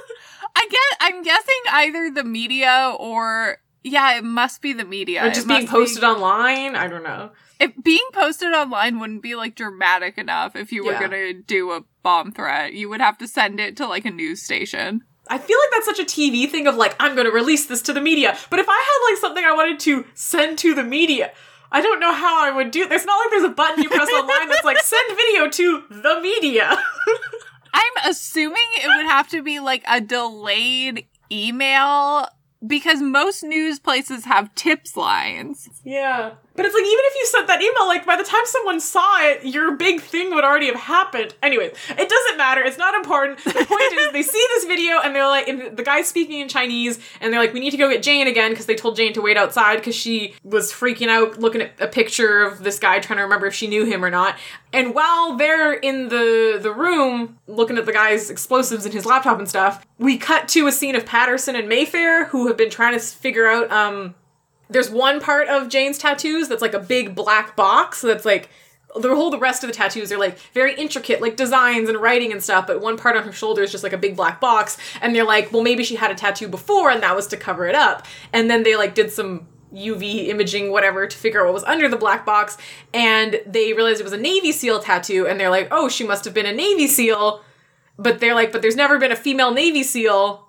[0.55, 0.97] I get.
[1.13, 5.25] I'm guessing either the media or yeah, it must be the media.
[5.25, 6.77] or It just being posted be- online.
[6.77, 7.31] I don't know.
[7.59, 11.01] If being posted online wouldn't be like dramatic enough if you were Yeah.
[11.01, 12.73] gonna do a bomb threat.
[12.73, 15.01] You would have to send it to like a news station.
[15.27, 17.93] I feel like that's such a TV thing of like, I'm gonna release this to
[17.93, 18.37] the media.
[18.49, 21.31] But if I had like something I wanted to send to the media,
[21.71, 24.09] I don't know how I would do It's not like there's a button you press
[24.09, 26.81] online that's like, send video to the media.
[27.73, 32.27] I'm assuming it would have to be like a delayed email
[32.65, 35.69] because most news places have tips lines.
[35.83, 36.31] yeah.
[36.59, 39.21] But it's like, even if you sent that email, like, by the time someone saw
[39.21, 41.33] it, your big thing would already have happened.
[41.41, 42.61] Anyways, it doesn't matter.
[42.61, 43.41] It's not important.
[43.45, 46.49] The point is, they see this video and they're like, and the guy's speaking in
[46.49, 49.13] Chinese, and they're like, we need to go get Jane again because they told Jane
[49.13, 52.99] to wait outside because she was freaking out looking at a picture of this guy
[52.99, 54.37] trying to remember if she knew him or not.
[54.73, 59.39] And while they're in the the room looking at the guy's explosives and his laptop
[59.39, 62.93] and stuff, we cut to a scene of Patterson and Mayfair who have been trying
[62.93, 64.15] to figure out um
[64.69, 68.49] there's one part of Jane's tattoos that's like a big black box that's like
[68.95, 72.32] the whole the rest of the tattoos are like very intricate like designs and writing
[72.32, 74.77] and stuff but one part on her shoulder is just like a big black box
[75.01, 77.67] and they're like well maybe she had a tattoo before and that was to cover
[77.67, 78.05] it up.
[78.34, 81.88] And then they like did some UV imaging whatever to figure out what was under
[81.88, 82.58] the black box
[82.93, 86.25] and they realized it was a Navy SEAL tattoo and they're like oh she must
[86.25, 87.43] have been a Navy SEAL.
[87.97, 90.48] But they're like but there's never been a female Navy SEAL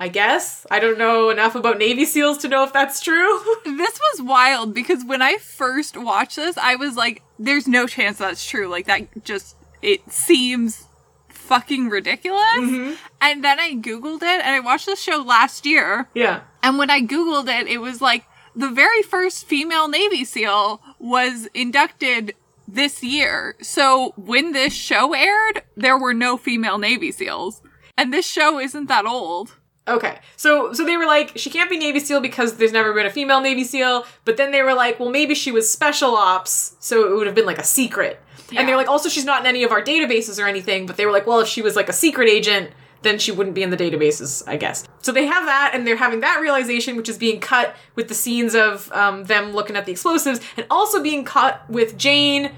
[0.00, 0.66] I guess.
[0.70, 3.38] I don't know enough about Navy SEALs to know if that's true.
[3.64, 8.18] This was wild because when I first watched this, I was like, there's no chance
[8.18, 8.66] that's true.
[8.68, 10.86] Like, that just, it seems
[11.28, 12.40] fucking ridiculous.
[12.58, 12.94] Mm-hmm.
[13.20, 16.08] And then I Googled it and I watched this show last year.
[16.14, 16.40] yeah.
[16.62, 21.46] And when I Googled it, it was like the very first female Navy SEAL was
[21.54, 22.34] inducted
[22.68, 23.56] this year.
[23.60, 27.62] So when this show aired, there were no female Navy SEALs.
[27.96, 29.56] And this show isn't that old.
[29.90, 30.18] Okay.
[30.36, 33.10] So so they were like, she can't be Navy SEAL because there's never been a
[33.10, 37.10] female Navy SEAL, but then they were like, well maybe she was special ops, so
[37.10, 38.22] it would have been like a secret.
[38.50, 38.60] Yeah.
[38.60, 41.06] And they're like, also she's not in any of our databases or anything, but they
[41.06, 42.70] were like, well if she was like a secret agent,
[43.02, 44.86] then she wouldn't be in the databases, I guess.
[45.00, 48.14] So they have that, and they're having that realization, which is being cut with the
[48.14, 52.52] scenes of um, them looking at the explosives, and also being cut with Jane,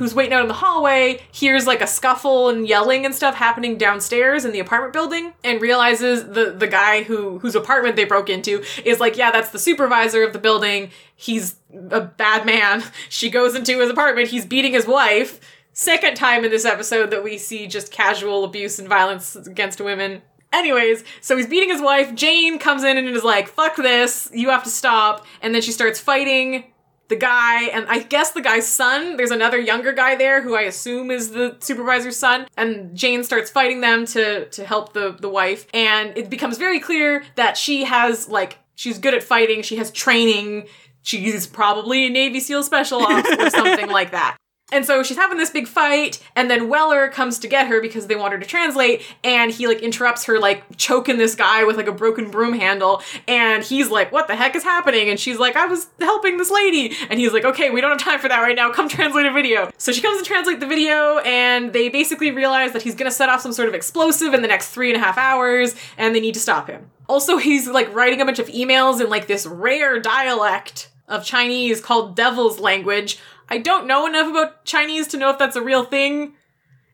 [0.00, 3.76] who's waiting out in the hallway, hears like a scuffle and yelling and stuff happening
[3.76, 8.30] downstairs in the apartment building, and realizes the the guy who whose apartment they broke
[8.30, 10.88] into is like, yeah, that's the supervisor of the building.
[11.14, 11.56] He's
[11.90, 12.82] a bad man.
[13.10, 14.28] She goes into his apartment.
[14.28, 15.40] He's beating his wife.
[15.74, 20.22] Second time in this episode that we see just casual abuse and violence against women.
[20.52, 22.14] Anyways, so he's beating his wife.
[22.14, 25.26] Jane comes in and is like, fuck this, you have to stop.
[25.42, 26.64] And then she starts fighting
[27.10, 29.18] the guy, and I guess the guy's son.
[29.18, 32.46] There's another younger guy there who I assume is the supervisor's son.
[32.56, 36.80] And Jane starts fighting them to to help the the wife, and it becomes very
[36.80, 39.60] clear that she has like she's good at fighting.
[39.62, 40.68] She has training.
[41.02, 44.36] She's probably a Navy SEAL special ops or something like that.
[44.72, 48.06] And so she's having this big fight, and then Weller comes to get her because
[48.06, 51.76] they want her to translate, and he like interrupts her, like choking this guy with
[51.76, 55.08] like a broken broom handle, and he's like, What the heck is happening?
[55.08, 56.94] And she's like, I was helping this lady.
[57.08, 59.32] And he's like, Okay, we don't have time for that right now, come translate a
[59.32, 59.70] video.
[59.78, 63.28] So she comes to translate the video, and they basically realize that he's gonna set
[63.28, 66.20] off some sort of explosive in the next three and a half hours, and they
[66.20, 66.90] need to stop him.
[67.08, 71.80] Also, he's like writing a bunch of emails in like this rare dialect of Chinese
[71.80, 73.18] called Devil's Language.
[73.50, 76.34] I don't know enough about Chinese to know if that's a real thing.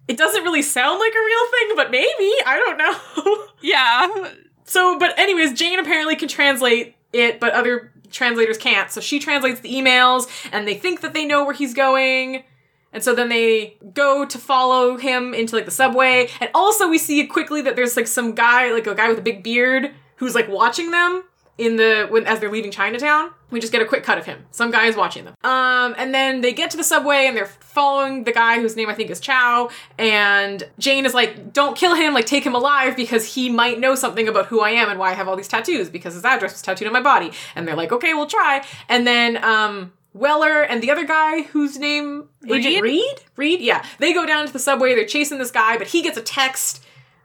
[0.08, 2.32] It doesn't really sound like a real thing, but maybe.
[2.46, 3.46] I don't know.
[3.62, 4.30] Yeah.
[4.64, 8.90] so, but anyways, Jane apparently can translate it, but other translators can't.
[8.90, 12.44] So she translates the emails, and they think that they know where he's going.
[12.92, 16.28] And so then they go to follow him into like the subway.
[16.40, 19.22] And also we see quickly that there's like some guy, like a guy with a
[19.22, 21.24] big beard, who's like watching them
[21.58, 23.30] in the when as they're leaving Chinatown.
[23.50, 24.44] We just get a quick cut of him.
[24.50, 25.34] Some guy is watching them.
[25.44, 28.88] Um, and then they get to the subway and they're following the guy whose name
[28.88, 29.70] I think is Chow.
[29.98, 32.12] And Jane is like, "Don't kill him!
[32.12, 35.10] Like, take him alive because he might know something about who I am and why
[35.10, 37.76] I have all these tattoos because his address was tattooed on my body." And they're
[37.76, 42.82] like, "Okay, we'll try." And then um, Weller and the other guy whose name Agent
[42.82, 42.82] Reade?
[42.82, 43.20] Reade?
[43.36, 43.60] Reade?
[43.60, 43.84] Yeah.
[43.98, 46.82] They go down to the subway, they're chasing this guy, but he gets a text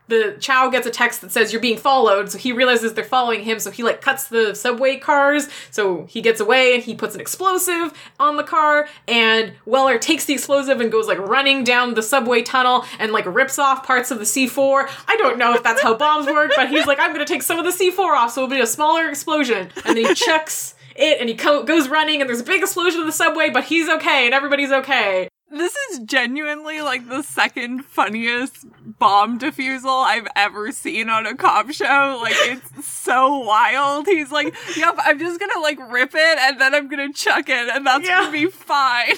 [0.07, 3.43] the Chow gets a text that says you're being followed, so he realizes they're following
[3.43, 7.15] him, so he like cuts the subway cars, so he gets away and he puts
[7.15, 11.93] an explosive on the car, and Weller takes the explosive and goes like running down
[11.93, 14.89] the subway tunnel and like rips off parts of the C4.
[15.07, 17.59] I don't know if that's how bombs work, but he's like, I'm gonna take some
[17.59, 19.69] of the C4 off, so it'll be a smaller explosion.
[19.85, 23.01] And then he chucks it and he co- goes running and there's a big explosion
[23.01, 25.29] in the subway, but he's okay and everybody's okay.
[25.51, 28.65] This is genuinely like the second funniest
[28.99, 32.19] bomb defusal I've ever seen on a cop show.
[32.21, 34.07] Like it's so wild.
[34.07, 37.69] He's like, "Yep, I'm just gonna like rip it and then I'm gonna chuck it,
[37.69, 38.21] and that's Yeah.
[38.21, 39.15] gonna be fine."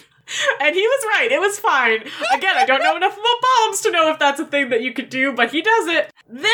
[0.62, 1.30] And he was right.
[1.32, 2.02] It was fine.
[2.34, 4.93] Again, I don't know enough about bombs to know if that's a thing that you
[4.93, 6.12] could do, but he does it.
[6.28, 6.52] Then,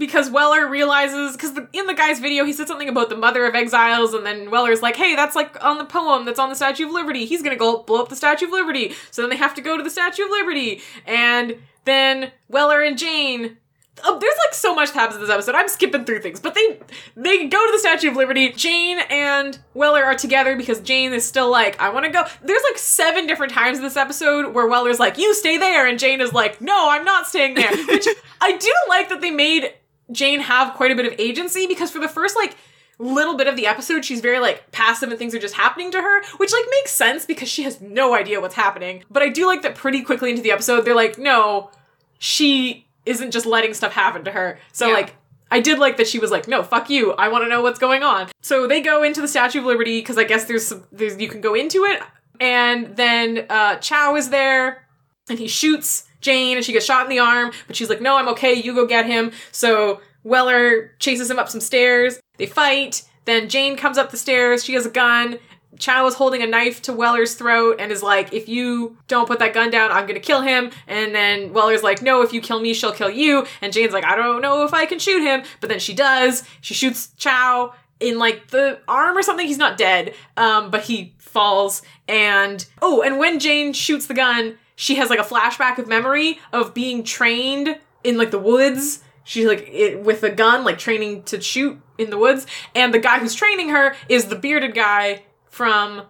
[0.00, 3.54] because Weller realizes, because in the guy's video, he said something about the mother of
[3.54, 6.86] exiles, and then Weller's like, hey, that's like on the poem that's on the Statue
[6.86, 7.26] of Liberty.
[7.26, 8.94] He's gonna go blow up the Statue of Liberty.
[9.10, 10.80] So then they have to go to the Statue of Liberty.
[11.06, 13.58] And then Weller and Jane.
[14.02, 15.54] Oh, there's like so much that happens in this episode.
[15.54, 16.80] I'm skipping through things, but they
[17.14, 18.52] they go to the Statue of Liberty.
[18.52, 22.24] Jane and Weller are together because Jane is still like, I want to go.
[22.42, 25.98] There's like seven different times in this episode where Weller's like, you stay there, and
[25.98, 27.76] Jane is like, no, I'm not staying there.
[27.88, 28.06] Which
[28.40, 29.74] I do like that they made
[30.12, 32.56] Jane have quite a bit of agency because for the first like
[32.98, 36.00] little bit of the episode she's very like passive and things are just happening to
[36.02, 39.46] her which like makes sense because she has no idea what's happening but i do
[39.46, 41.70] like that pretty quickly into the episode they're like no
[42.18, 44.94] she isn't just letting stuff happen to her so Yeah.
[44.94, 45.14] like
[45.52, 47.10] I did like that she was like, "No, fuck you.
[47.14, 49.98] I want to know what's going on." So they go into the Statue of Liberty
[49.98, 52.00] because I guess there's some, there's you can go into it,
[52.38, 54.86] and then uh, Chow is there,
[55.28, 58.16] and he shoots Jane, and she gets shot in the arm, but she's like, "No,
[58.16, 58.54] I'm okay.
[58.54, 62.20] You go get him." So Weller chases him up some stairs.
[62.36, 63.02] They fight.
[63.24, 64.64] Then Jane comes up the stairs.
[64.64, 65.38] She has a gun.
[65.78, 69.38] Chow is holding a knife to Weller's throat and is like, if you don't put
[69.38, 70.70] that gun down, I'm gonna kill him.
[70.86, 73.46] And then Weller's like, no, if you kill me, she'll kill you.
[73.62, 75.42] And Jane's like, I don't know if I can shoot him.
[75.60, 76.42] But then she does.
[76.60, 79.46] She shoots Chow in like the arm or something.
[79.46, 81.82] He's not dead, um, but he falls.
[82.08, 86.38] And oh, and when Jane shoots the gun, she has like a flashback of memory
[86.54, 89.02] of being trained in like the woods.
[89.24, 92.46] She's like it, with a gun, like training to shoot in the woods.
[92.74, 96.06] And the guy who's training her is the bearded guy from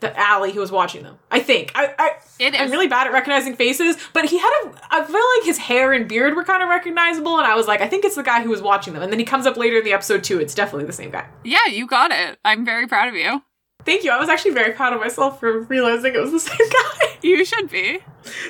[0.00, 1.16] the alley who was watching them.
[1.30, 1.70] I think.
[1.76, 4.72] I, I I'm really bad at recognizing faces, but he had a.
[4.90, 7.80] I feel like his hair and beard were kind of recognizable, and I was like,
[7.80, 9.02] I think it's the guy who was watching them.
[9.04, 10.40] And then he comes up later in the episode too.
[10.40, 11.28] It's definitely the same guy.
[11.44, 12.40] yeah, you got it.
[12.44, 13.42] I'm very proud of you.
[13.88, 14.10] Thank you.
[14.10, 17.16] I was actually very proud of myself for realizing it was the same guy.
[17.22, 18.00] You should be.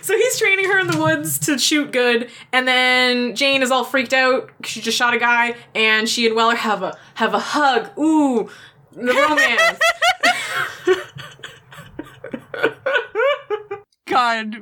[0.03, 3.85] So he's training her in the woods to shoot good, and then Jane is all
[3.85, 4.51] freaked out.
[4.65, 7.97] She just shot a guy, and she and Weller have a have a hug.
[7.97, 8.51] Ooh,
[8.93, 9.79] the romance.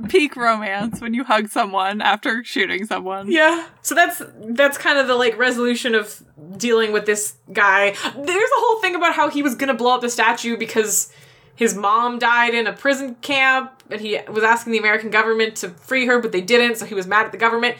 [0.08, 3.30] Peak romance when you hug someone after shooting someone.
[3.30, 3.66] yeah.
[3.82, 6.22] So that's that's kind of the like resolution of
[6.56, 7.90] dealing with this guy.
[7.90, 11.12] There's a whole thing about how he was gonna blow up the statue because
[11.54, 15.70] his mom died in a prison camp, and he was asking the American government to
[15.70, 16.76] free her, but they didn't.
[16.76, 17.76] So he was mad at the government.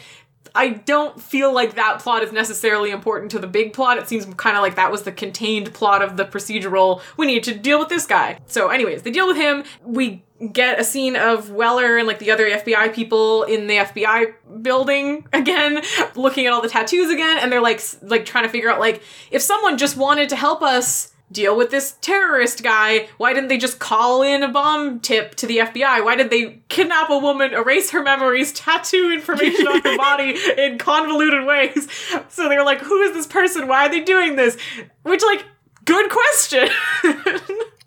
[0.55, 3.99] I don't feel like that plot is necessarily important to the big plot.
[3.99, 7.01] It seems kind of like that was the contained plot of the procedural.
[7.17, 8.39] We need to deal with this guy.
[8.47, 9.63] So, anyways, they deal with him.
[9.83, 14.33] We get a scene of Weller and like the other FBI people in the FBI
[14.61, 15.81] building again,
[16.15, 19.01] looking at all the tattoos again, and they're like like trying to figure out like
[19.31, 23.07] if someone just wanted to help us deal with this terrorist guy.
[23.17, 26.03] Why didn't they just call in a bomb tip to the FBI?
[26.03, 30.77] Why did they kidnap a woman, erase her memories, tattoo information on her body in
[30.77, 31.87] convoluted ways?
[32.29, 33.67] So they're like, who is this person?
[33.67, 34.57] Why are they doing this?
[35.03, 35.45] Which, like,
[35.85, 36.69] good question.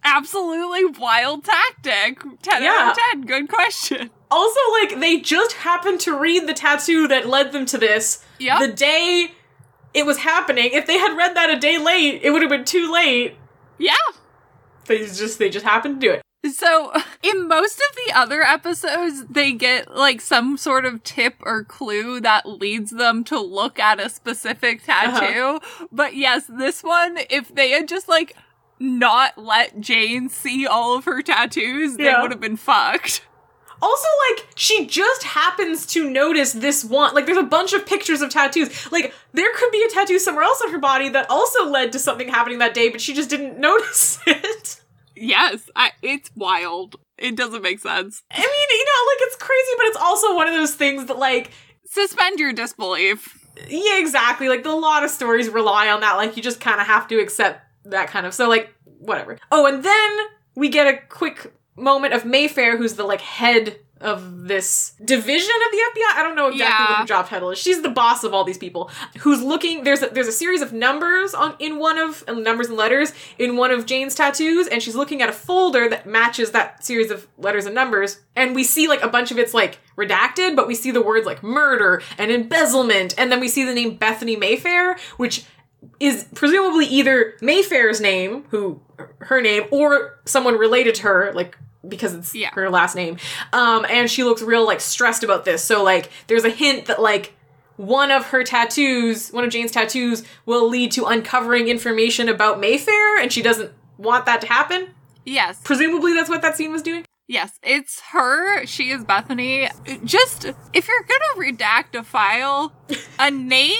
[0.04, 2.22] Absolutely wild tactic.
[2.42, 2.76] 10 Yeah.
[2.78, 3.22] out of 10.
[3.22, 4.10] Good question.
[4.30, 8.60] also, like, they just happened to read the tattoo that led them to this Yep.
[8.60, 9.32] the day
[9.92, 10.70] it was happening.
[10.72, 13.36] If they had read that a day late, it would have been too late.
[13.78, 13.94] Yeah.
[14.86, 16.22] They just they just happened to do it.
[16.54, 21.64] So, in most of the other episodes, they get like some sort of tip or
[21.64, 25.20] clue that leads them to look at a specific uh-huh.
[25.20, 25.60] tattoo.
[25.92, 28.36] But yes, this one, if they had just like
[28.80, 32.22] not let Jane see all of her tattoos, they Yeah.
[32.22, 33.22] would have been fucked.
[33.82, 37.14] Also, like, she just happens to notice this one.
[37.14, 38.90] Like, there's a bunch of pictures of tattoos.
[38.92, 41.98] Like, there could be a tattoo somewhere else on her body that also led to
[41.98, 44.80] something happening that day, but she just didn't notice it.
[45.16, 46.96] Yes, I, it's wild.
[47.16, 48.22] It doesn't make sense.
[48.30, 51.18] I mean, you know, like, it's crazy, but it's also one of those things that,
[51.18, 51.50] like,
[51.86, 53.38] Suspend your disbelief.
[53.68, 54.48] yeah, exactly.
[54.50, 56.16] Like, a lot of stories rely on that.
[56.16, 58.34] Like, you just kind of have to accept that kind of.
[58.34, 59.38] So, like, whatever.
[59.50, 60.18] Oh, and then
[60.54, 65.72] we get a quick moment of Mayfair, who's the, like, head of this division of
[65.72, 66.18] the FBI.
[66.18, 66.96] I don't know exactly what Yeah.
[67.02, 67.58] her job title is.
[67.58, 68.90] She's the boss of all these people.
[69.18, 69.84] Who's looking?
[69.84, 73.12] There's a, there's a series of numbers on in one of uh, numbers and letters
[73.36, 77.10] in one of Jane's tattoos, and she's looking at a folder that matches that series
[77.10, 78.20] of letters and numbers.
[78.34, 81.26] And we see like a bunch of it's like redacted, but we see the words
[81.26, 85.44] like murder and embezzlement, and then we see the name Bethany Mayfair, which
[86.00, 88.80] is presumably either Mayfair's name, who
[89.20, 92.50] her name, or someone related to her, like because it's Yeah.
[92.52, 93.16] her last name.
[93.52, 95.62] Um, and she looks real like stressed about this.
[95.62, 97.34] So like there's a hint that like
[97.76, 103.16] one of her tattoos, one of Jane's tattoos, will lead to uncovering information about Mayfair,
[103.18, 104.88] and she doesn't want that to happen.
[105.24, 105.58] Yes.
[105.64, 107.04] Presumably that's what that scene was doing.
[107.28, 108.66] Yes, it's her.
[108.66, 109.70] She is Bethany.
[110.04, 110.44] Just
[110.74, 112.72] if you're gonna redact a file,
[113.20, 113.76] a name,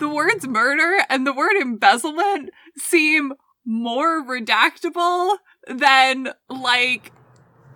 [0.00, 3.32] the words murder and the word embezzlement seem
[3.64, 5.36] more redactable
[5.68, 7.12] than like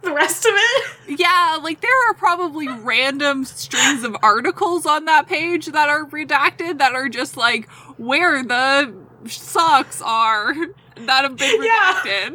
[0.03, 1.20] The rest of it.
[1.20, 6.79] yeah, like there are probably random strings of articles on that page that are redacted
[6.79, 7.68] that are just like
[7.99, 8.95] where the
[9.27, 10.55] socks are
[10.97, 12.31] that have been Yeah.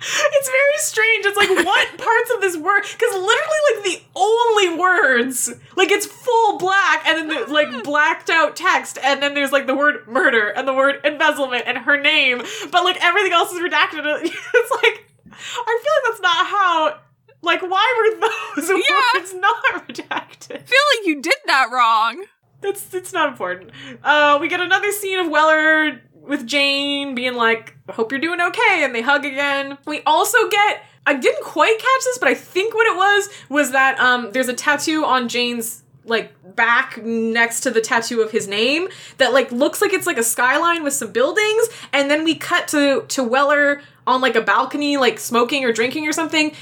[0.00, 1.26] It's very strange.
[1.26, 2.82] It's like what parts of this word?
[2.82, 8.30] Because literally, like the only words, like it's full black, and then the, like blacked
[8.30, 12.00] out text, and then there's like the word murder and the word embezzlement and her
[12.00, 12.38] name,
[12.70, 14.04] but like everything else is redacted.
[14.54, 16.98] It's like I feel like that's not how.
[17.40, 18.28] Like, why were
[18.60, 19.00] those Yeah.
[19.14, 20.56] words not redacted?
[20.56, 22.24] I feel like you did that wrong.
[22.60, 23.70] That's it's not important.
[24.02, 28.40] Uh, we get another scene of Weller with Jane being like, "I hope you're doing
[28.40, 29.78] okay," and they hug again.
[29.86, 30.82] We also get.
[31.06, 34.48] I didn't quite catch this, but I think what it was was that um, there's
[34.48, 39.50] a tattoo on Jane's like back next to the tattoo of his name that like
[39.52, 43.22] looks like it's like a skyline with some buildings, and then we cut to to
[43.22, 46.52] Weller on like a balcony, like smoking or drinking or something.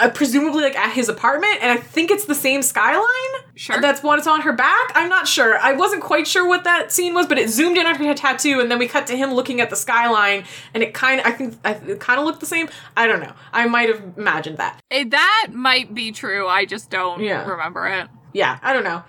[0.00, 3.04] Uh, presumably like at his apartment and i think it's the same skyline
[3.54, 3.80] Sure.
[3.80, 4.92] that's what it's on her back.
[4.94, 5.58] I'm not sure.
[5.58, 8.60] I wasn't quite sure what that scene was, but it zoomed in on her tattoo,
[8.60, 11.32] and then we cut to him looking at the skyline, and it kind of, I
[11.32, 12.68] think, I, it kind of looked the same.
[12.96, 13.32] I don't know.
[13.52, 14.80] I might have imagined that.
[14.92, 16.46] Eh, that might be true.
[16.46, 17.44] I just don't Yeah.
[17.48, 18.06] remember it.
[18.32, 19.02] Yeah, I don't know.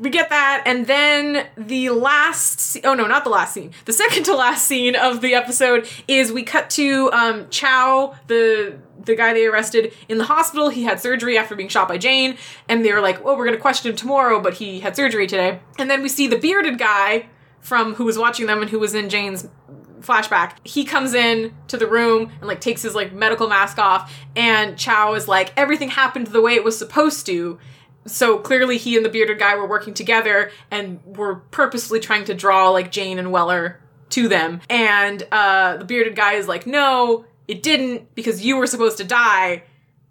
[0.00, 2.78] We get that, and then the last.
[2.84, 3.72] Oh no, not the last scene.
[3.84, 8.78] The second to last scene of the episode is we cut to um, Chow, the
[9.04, 10.70] the guy they arrested in the hospital.
[10.70, 13.58] He had surgery after being shot by Jane, and they were like, "Oh, we're gonna
[13.58, 15.60] question him tomorrow," but he had surgery today.
[15.78, 17.26] And then we see the bearded guy
[17.60, 19.48] from who was watching them and who was in Jane's
[20.00, 20.52] flashback.
[20.64, 24.78] He comes in to the room and like takes his like medical mask off, and
[24.78, 27.58] Chow is like, "Everything happened the way it was supposed to."
[28.06, 32.34] So clearly he and the bearded guy were working together and were purposely trying to
[32.34, 33.80] draw like Jane and Weller
[34.10, 34.60] to them.
[34.68, 39.04] And uh, the bearded guy is like, no, it didn't because you were supposed to
[39.04, 39.64] die.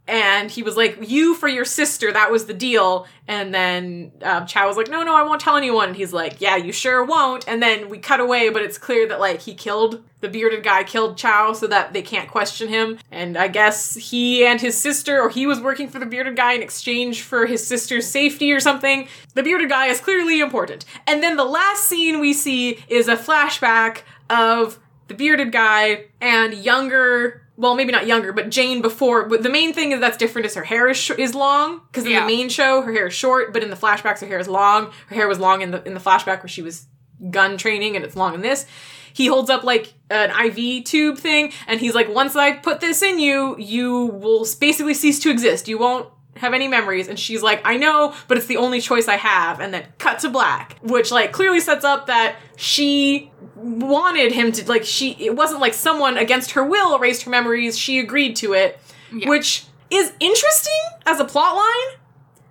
[0.09, 3.05] And he was like, you for your sister, that was the deal.
[3.27, 5.89] And then um, Chow was like, no, no, I won't tell anyone.
[5.89, 7.47] And he's like, yeah, you sure won't.
[7.47, 10.83] And then we cut away, but it's clear that like he killed the bearded guy,
[10.83, 12.97] killed Chow so that they can't question him.
[13.11, 16.53] And I guess he and his sister, or he was working for the bearded guy
[16.53, 19.07] in exchange for his sister's safety or something.
[19.35, 20.85] The bearded guy is clearly important.
[21.05, 26.55] And then the last scene we see is a flashback of the bearded guy and
[26.55, 30.45] younger well maybe not younger but jane before but the main thing is that's different
[30.45, 32.21] is her hair is, sh- is long because in Yeah.
[32.21, 34.91] the main show her hair is short but in the flashbacks her hair is long.
[35.07, 36.87] Her hair was long in the in the flashback where she was
[37.29, 38.65] gun training and it's long in this.
[39.11, 43.01] He holds up like an iv tube thing and he's like once i put this
[43.01, 45.67] in you you will basically cease to exist.
[45.67, 46.07] You won't
[46.39, 49.59] have any memories and she's like i know but it's the only choice i have
[49.59, 54.67] and then cut to black which like clearly sets up that she wanted him to
[54.67, 58.53] like she it wasn't like someone against her will erased her memories she agreed to
[58.53, 58.79] it
[59.11, 59.29] Yeah.
[59.29, 61.97] which is interesting as a plot line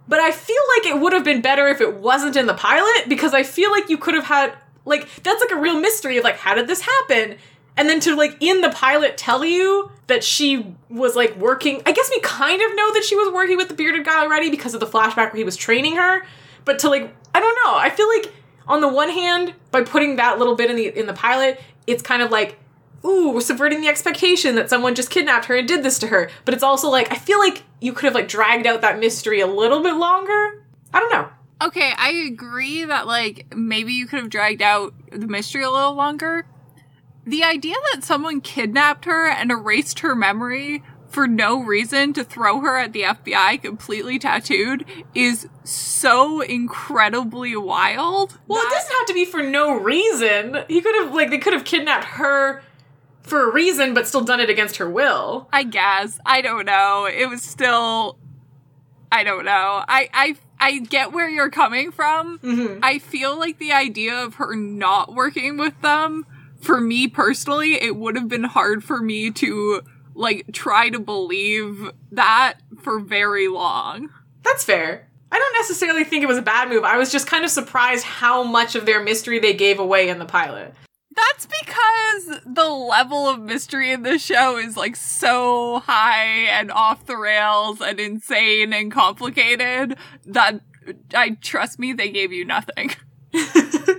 [0.07, 3.09] but i feel like it would have been better if it wasn't in the pilot
[3.09, 4.53] because i feel like you could have had
[4.84, 7.36] like that's like a real mystery of like how did this happen
[7.79, 11.93] and then to like in the pilot tell you that she was like working i
[11.93, 14.74] guess we kind of know that she was working with the bearded guy already because
[14.74, 16.26] of the flashback where he was training her.
[16.64, 17.76] But to like i don't know.
[17.76, 18.33] I feel like
[18.66, 22.03] on the one hand by putting that little bit in the in the pilot it's
[22.03, 22.59] kind of like
[23.05, 26.31] ooh we're subverting the expectation that someone just kidnapped her and did this to her.
[26.45, 29.41] But it's also like i feel like you could have like dragged out that mystery
[29.41, 30.64] a little bit longer.
[30.93, 31.29] I don't know.
[31.61, 35.95] Okay, I agree that like maybe you could have dragged out the mystery a little
[35.95, 36.47] longer.
[37.29, 42.61] The idea that someone kidnapped her and erased her memory for no reason to throw
[42.61, 48.39] her at the FBI completely tattooed is so incredibly wild.
[48.47, 50.64] Well, it doesn't have to be for no reason.
[50.68, 52.62] He could have like they could have kidnapped her
[53.22, 55.49] for a reason, but still done it against her will.
[55.53, 56.18] I guess.
[56.24, 57.07] I don't know.
[57.07, 58.18] It was still
[59.12, 59.85] I don't know.
[59.87, 62.39] I I I get where you're coming from.
[62.39, 62.81] Mhm.
[62.83, 66.24] I feel like the idea of her not working with them,
[66.61, 69.83] for me personally, it would have been hard for me to
[70.15, 74.11] like try to believe that for very long.
[74.43, 75.09] That's fair.
[75.31, 76.85] I don't necessarily think it was a bad move.
[76.85, 80.19] I was just kind of surprised how much of their mystery they gave away in
[80.19, 80.75] the pilot.
[81.15, 87.07] That's because the level of mystery in this show is like so high and off
[87.07, 89.97] the rails and insane and complicated
[90.27, 90.61] that
[91.13, 92.93] I trust me, they gave you nothing.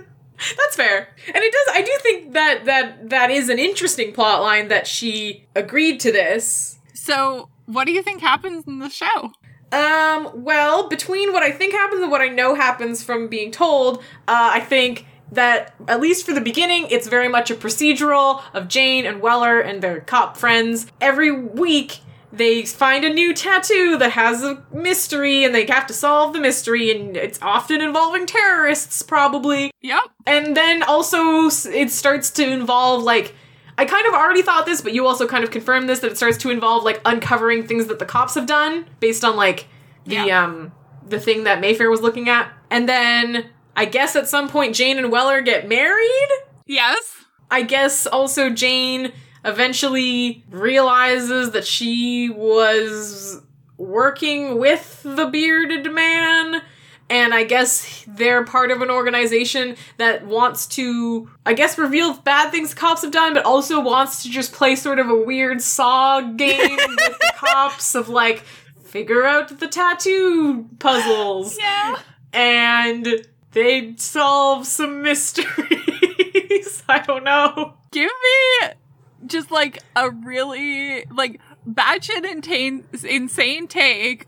[0.56, 1.08] That's fair.
[1.26, 4.86] And it does I do think that that that is an interesting plot line that
[4.86, 6.78] she agreed to this.
[6.94, 9.32] So, what do you think happens in the show?
[9.72, 13.98] Um, well, between what I think happens and what I know happens from being told,
[14.26, 18.66] uh, I think that at least for the beginning, it's very much a procedural of
[18.66, 20.86] Jane and Weller and their cop friends.
[21.00, 22.00] Every week,
[22.32, 26.40] they find a new tattoo that has a mystery and they have to solve the
[26.40, 29.72] mystery, and it's often involving terrorists, probably.
[29.82, 30.00] Yep.
[30.26, 33.34] And then also it starts to involve like
[33.78, 36.16] I kind of already thought this, but you also kind of confirmed this that it
[36.18, 39.66] starts to involve like uncovering things that the cops have done based on like
[40.04, 40.44] the Yeah.
[40.44, 40.72] um
[41.08, 42.52] the thing that Mayfair was looking at.
[42.70, 46.28] And then I guess at some point Jane and Weller get married.
[46.66, 47.24] Yes.
[47.50, 49.12] I guess also Jane
[49.44, 53.40] eventually realizes that she was
[53.76, 56.62] working with the bearded man.
[57.08, 62.50] And I guess they're part of an organization that wants to, I guess, reveal bad
[62.52, 66.20] things cops have done, but also wants to just play sort of a weird saw
[66.36, 68.44] game with the cops of like,
[68.84, 71.96] figure out the tattoo puzzles Yeah.
[72.32, 75.02] and they solve some
[75.82, 76.82] mysteries.
[76.88, 77.74] I don't know.
[77.90, 78.10] Give
[78.62, 78.68] me
[79.26, 84.26] just like a really like batshit insane insane take.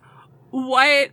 [0.51, 1.11] What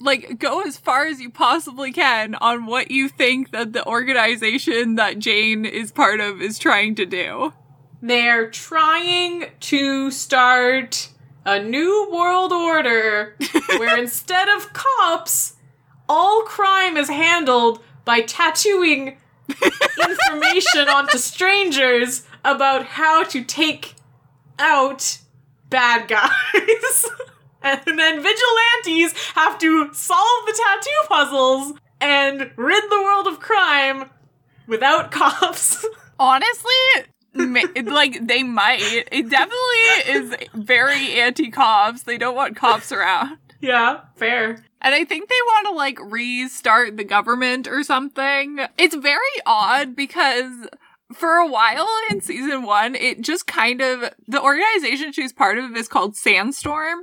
[0.00, 4.96] like go as far as you possibly can on what you think that the organization
[4.96, 7.52] that Jane is part of is trying to do.
[8.00, 11.08] They're trying to start
[11.44, 13.36] a new world order
[13.78, 15.54] where instead of cops,
[16.08, 19.18] all crime is handled by tattooing
[20.08, 23.94] information onto strangers about how to take
[24.58, 25.18] out
[25.70, 27.06] bad guys.
[27.62, 34.10] and then vigilantes have to solve the tattoo puzzles and rid the world of crime
[34.66, 35.84] without cops.
[36.18, 36.72] Honestly,
[37.34, 38.80] like they might.
[39.10, 42.02] It definitely is very anti-cops.
[42.02, 43.38] They don't want cops around.
[43.60, 44.62] yeah, fair.
[44.84, 48.58] And I think they want to like restart the government or something.
[48.76, 50.68] It's very odd because
[51.12, 55.76] for a while in season one, it just kind of, the organization she's part of
[55.76, 57.00] is called Sandstorm.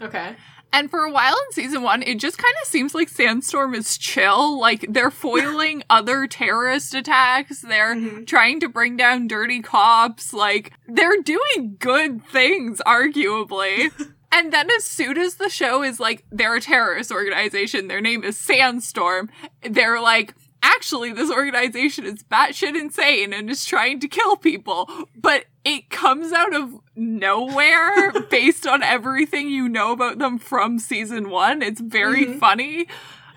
[0.00, 0.36] Okay.
[0.72, 3.96] And for a while in season one, it just kind of seems like Sandstorm is
[3.96, 4.58] chill.
[4.58, 7.60] Like they're foiling other terrorist attacks.
[7.60, 8.26] They're Mhm.
[8.26, 10.32] trying to bring down dirty cops.
[10.34, 13.92] Like they're doing good things, arguably.
[14.32, 18.24] and then as soon as the show is like, they're a terrorist organization, their name
[18.24, 19.30] is Sandstorm,
[19.62, 20.34] they're like,
[20.64, 24.88] actually, this organization is batshit insane and is trying to kill people.
[25.14, 31.30] But it comes out of nowhere based on everything you know about them from season
[31.30, 31.62] one.
[31.62, 32.38] It's very Mhm.
[32.38, 32.86] funny.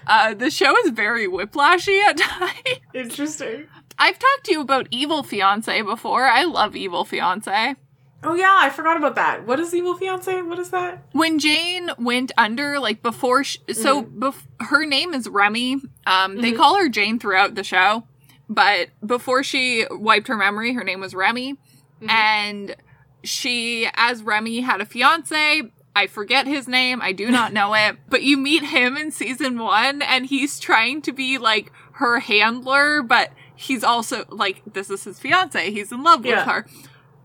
[0.08, 2.54] Uh, the show is very whiplashy at times.
[2.94, 3.68] Interesting.
[4.00, 6.28] I've talked to you about Evil Fiance before.
[6.28, 7.76] I love Evil Fiance.
[8.24, 9.45] Oh yeah, I forgot about that.
[9.45, 10.41] What is Evil Fiance?
[10.41, 11.03] What is that?
[11.11, 15.78] when Jane went under, like before, sh- so bef- her name is Remy.
[16.05, 16.57] Um, they Mhm.
[16.57, 18.05] call her Jane throughout the show,
[18.49, 21.57] but before she wiped her memory, her name was Remy,
[22.01, 22.09] Mhm.
[22.09, 22.76] and
[23.24, 25.61] she, as Remy, had a fiance.
[25.95, 27.01] I forget his name.
[27.01, 31.01] I do not know it, but you meet him in season one, and he's trying
[31.03, 35.72] to be like her handler, but he's also like this is his fiance.
[35.72, 36.38] He's in love Yeah.
[36.38, 36.65] with her.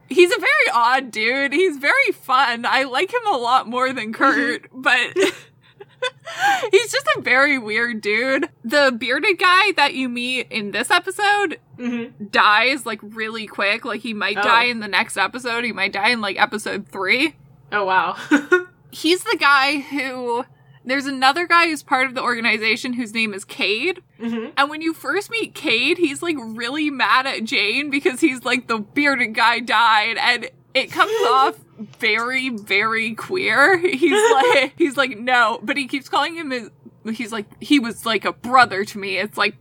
[0.08, 1.52] He's a very odd dude.
[1.52, 2.64] He's very fun.
[2.66, 5.00] I like him a lot more than Kurt, but
[6.70, 8.48] he's just a very weird dude.
[8.64, 12.26] The bearded guy that you meet in this episode Mm-hmm.
[12.26, 13.84] dies like really quick.
[13.84, 14.42] Like he might Oh.
[14.42, 15.64] die in the next episode.
[15.64, 17.34] He might die in like episode three.
[17.72, 18.16] Oh wow.
[18.92, 20.44] He's the guy who.
[20.84, 24.02] There's another guy who's part of the organization whose name is Cade.
[24.20, 24.50] mm-hmm.
[24.56, 28.66] And when you first meet Cade, he's like really mad at Jane because he's like
[28.66, 31.58] the bearded guy died and it comes off
[31.98, 33.78] very, very queer.
[33.78, 36.70] He's like he's like, no, but he keeps calling him his
[37.12, 39.18] he's like he was like a brother to me.
[39.18, 39.54] It's like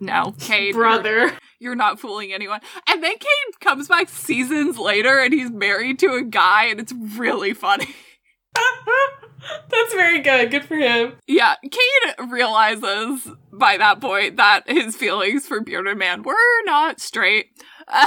[0.00, 0.74] no, Cade.
[0.74, 1.32] you're- Brother.
[1.60, 2.60] You're, not fooling anyone.
[2.88, 6.92] And then Cade comes back seasons later and he's married to a guy and it's
[6.92, 7.86] really funny.
[9.70, 10.50] That's very good.
[10.50, 11.14] Good for him.
[11.26, 16.34] Yeah, Cade realizes by that point that his feelings for Bearded Man were
[16.64, 17.50] not straight.
[17.88, 18.04] I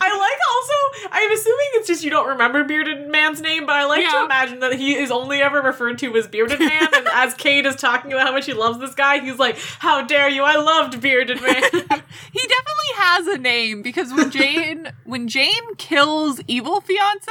[0.00, 4.08] like also, I'm assuming it's just you don't remember Bearded Man's name, but I like
[4.10, 7.66] to imagine that he is only ever referred to as Bearded Man, and as Cade
[7.66, 10.42] is talking about how much he loves this guy, he's like, How dare you?
[10.42, 11.62] I loved Bearded Man.
[11.62, 17.30] he definitely has a name because when Jane when Jane kills evil fiance,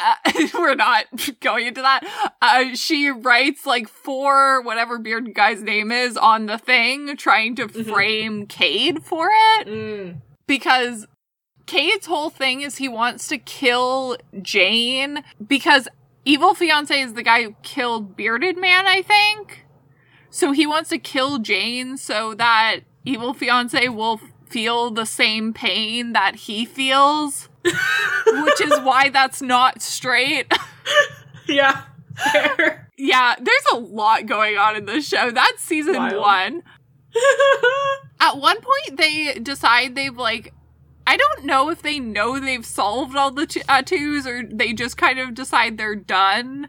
[0.00, 0.14] uh,
[0.54, 1.04] we're not
[1.40, 2.32] going into that.
[2.40, 7.68] Uh, she writes like for whatever beard guy's name is on the thing, trying to
[7.68, 10.20] frame Cade for it Mm.
[10.46, 11.06] because
[11.66, 15.86] Cade's whole thing is he wants to kill Jane because
[16.24, 19.66] evil fiance is the guy who killed bearded man, I think.
[20.30, 26.12] So he wants to kill Jane so that evil fiance will feel the same pain
[26.12, 30.52] that he feels, which is why that's not straight.
[31.48, 31.82] Yeah.
[32.32, 32.88] Fair.
[32.96, 35.32] yeah, there's a lot going on in this show.
[35.32, 36.20] That's season Wild.
[36.20, 36.62] one.
[38.20, 40.52] At one point, they decide they've like,
[41.06, 44.96] I don't know if they know they've solved all the tattoos uh, or they just
[44.96, 46.68] kind of decide they're done.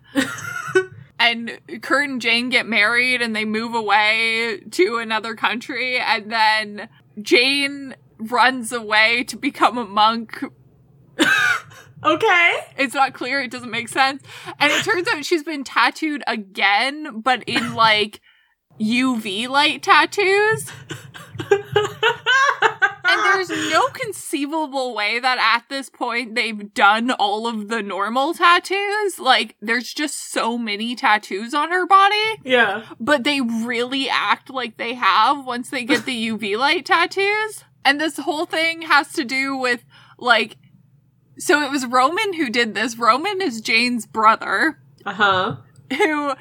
[1.19, 5.99] and Kurt and Jane get married and they move away to another country.
[5.99, 6.89] And then
[7.21, 10.43] Jane runs away to become a monk.
[12.03, 12.59] okay.
[12.77, 13.41] It's not clear.
[13.41, 14.23] It doesn't make sense.
[14.59, 18.21] And it turns out she's been tattooed again, but in like
[18.79, 20.71] UV light tattoos.
[23.11, 28.33] And there's no conceivable way that at this point they've done all of the normal
[28.33, 29.19] tattoos.
[29.19, 32.85] Like, there's just so many tattoos on her body, yeah.
[32.99, 37.65] but they really act like they have once they get the UV light tattoos.
[37.83, 39.83] And this whole thing has to do with,
[40.17, 40.57] like,
[41.37, 42.97] so it was Roman who did this.
[42.97, 45.55] Roman is Jane's brother, Uh huh.
[45.97, 46.33] who,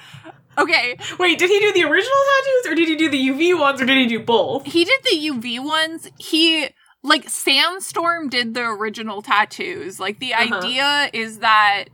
[0.58, 2.16] okay, Wait, did he do the original
[2.64, 4.64] tattoos or did he do the UV ones or did he do both?
[4.66, 6.08] he did the UV ones.
[6.18, 6.68] He
[7.02, 9.98] like Sandstorm did the original tattoos.
[9.98, 10.56] Like the Uh-huh.
[10.58, 11.84] idea is that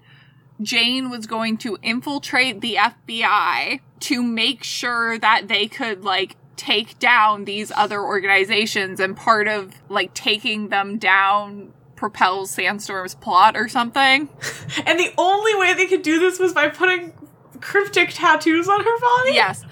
[0.63, 6.99] Jane was going to infiltrate the FBI to make sure that they could like take
[6.99, 13.69] down these other organizations and part of like taking them down propels Sandstorm's plot or
[13.69, 14.29] something.
[14.87, 17.13] And the only way they could do this was by putting
[17.61, 19.33] cryptic tattoos on her body?
[19.33, 19.65] Yes.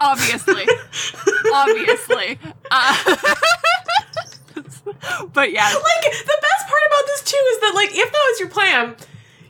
[0.00, 0.64] Obviously.
[1.52, 2.38] Obviously.
[2.70, 3.16] Uh,
[5.32, 5.64] but yeah.
[5.64, 8.94] Like, the best part about this too is that, like, if that was your plan,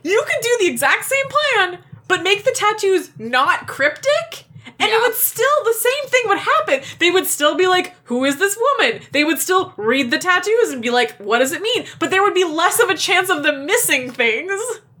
[0.03, 4.46] you could do the exact same plan, but make the tattoos not cryptic.
[4.79, 6.81] And it would still, the same thing would happen.
[6.99, 9.01] They would still be like, who is this woman?
[9.11, 11.85] They would still read the tattoos and be like, what does it mean?
[11.99, 14.51] But there would be less of a chance of them missing things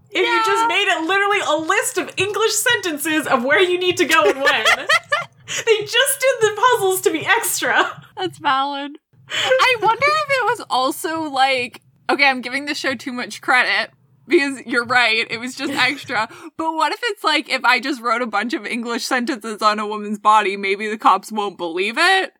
[0.09, 3.97] if you just made it literally a list of English sentences of where you need
[3.97, 4.65] to go and when.
[5.65, 8.03] they just did the puzzles to be extra.
[8.15, 8.97] That's valid.
[9.29, 13.91] I wonder if it was also like, okay, I'm giving the show too much credit
[14.27, 16.27] because you're right, it was just extra.
[16.57, 19.79] but what if it's like, if I just wrote a bunch of English sentences on
[19.79, 22.33] a woman's body, maybe the cops won't believe it?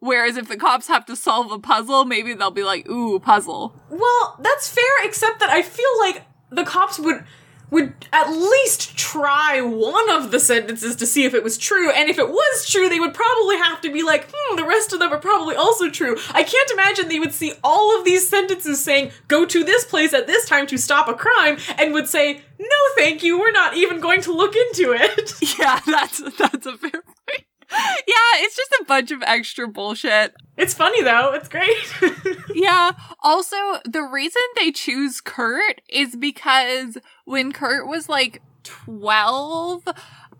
[0.00, 3.78] Whereas if the cops have to solve a puzzle, maybe they'll be like, ooh, puzzle.
[3.90, 7.24] Well, that's fair, except that I feel like the cops would
[7.70, 12.08] would at least try one of the sentences to see if it was true, and
[12.08, 14.98] if it was true, they would probably have to be like, hmm, the rest of
[14.98, 16.16] them are probably also true.
[16.32, 20.12] I can't imagine they would see all of these sentences saying, go to this place
[20.12, 23.76] at this time to stop a crime, and would say, no thank you, we're not
[23.76, 25.32] even going to look into it.
[25.58, 27.44] Yeah, that's, that's a fair point.
[28.06, 30.34] Yeah, it's just a bunch of extra bullshit.
[30.56, 31.76] It's funny though, it's great.
[32.54, 32.92] Yeah.
[33.20, 39.84] Also, the reason they choose Kurt is because when Kurt was like 12,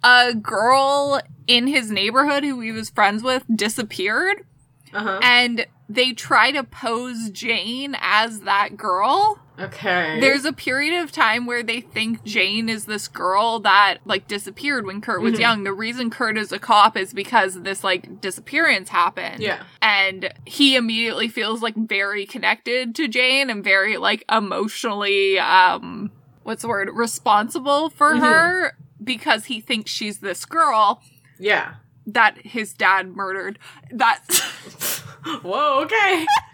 [0.03, 4.45] a girl in his neighborhood who he was friends with disappeared
[4.93, 5.21] uh-huh.
[5.23, 9.39] and they try to pose Jane as that girl.
[9.61, 10.19] Okay.
[10.21, 14.87] There's a period of time where they think Jane is this girl that like disappeared
[14.87, 15.41] when Kurt was Mhm.
[15.41, 15.65] young.
[15.65, 19.41] The reason Kurt is a cop is because this like disappearance happened.
[19.43, 19.63] Yeah.
[19.83, 26.11] And he immediately feels like very connected to Jane and very like emotionally um
[26.43, 26.89] what's the word?
[26.93, 28.21] responsible for Mhm.
[28.21, 28.73] her
[29.05, 31.03] because he thinks she's this girl
[31.39, 31.75] Yeah.
[32.07, 33.59] that his dad murdered.
[33.93, 34.21] That
[35.43, 36.27] Whoa, okay.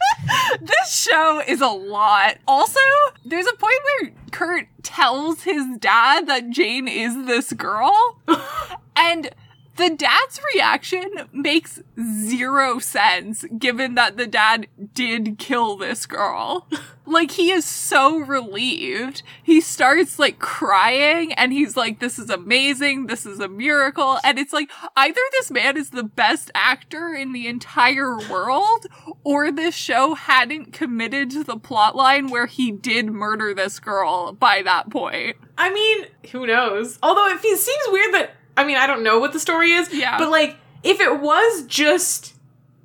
[0.60, 2.38] this show is a lot.
[2.46, 2.80] Also,
[3.24, 8.18] there's a point where Kurt tells his dad that Jane is this girl.
[8.96, 9.30] and
[9.76, 16.66] the dad's reaction makes zero sense given that the dad did kill this girl.
[17.06, 19.22] like he is so relieved.
[19.42, 23.06] He starts like crying and he's like this is amazing.
[23.06, 24.18] This is a miracle.
[24.24, 28.86] And it's like either this man is the best actor in the entire world
[29.24, 34.62] or this show hadn't committed to the plotline where he did murder this girl by
[34.62, 35.36] that point.
[35.58, 36.98] I mean, who knows?
[37.02, 39.92] Although it seems weird that I mean, I don't know what the story is.
[39.92, 40.18] Yeah.
[40.18, 42.34] But like, if it was just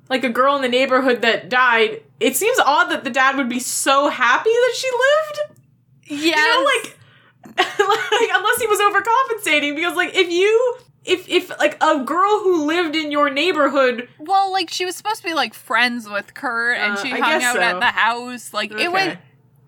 [0.08, 3.48] like a girl in the neighborhood that died, it seems odd that the dad would
[3.48, 5.58] be so happy that she lived.
[6.06, 6.36] Yeah.
[6.36, 6.98] You know, like,
[7.58, 12.64] like unless he was overcompensating, because like if you if if like a girl who
[12.66, 16.78] lived in your neighborhood Well, like she was supposed to be like friends with Kurt,
[16.78, 17.60] and Uh, she hung out so.
[17.60, 18.52] at the house.
[18.52, 19.18] Like it would,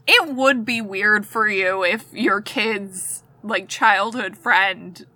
[0.07, 5.07] it would be weird for you if your kid's like childhood friend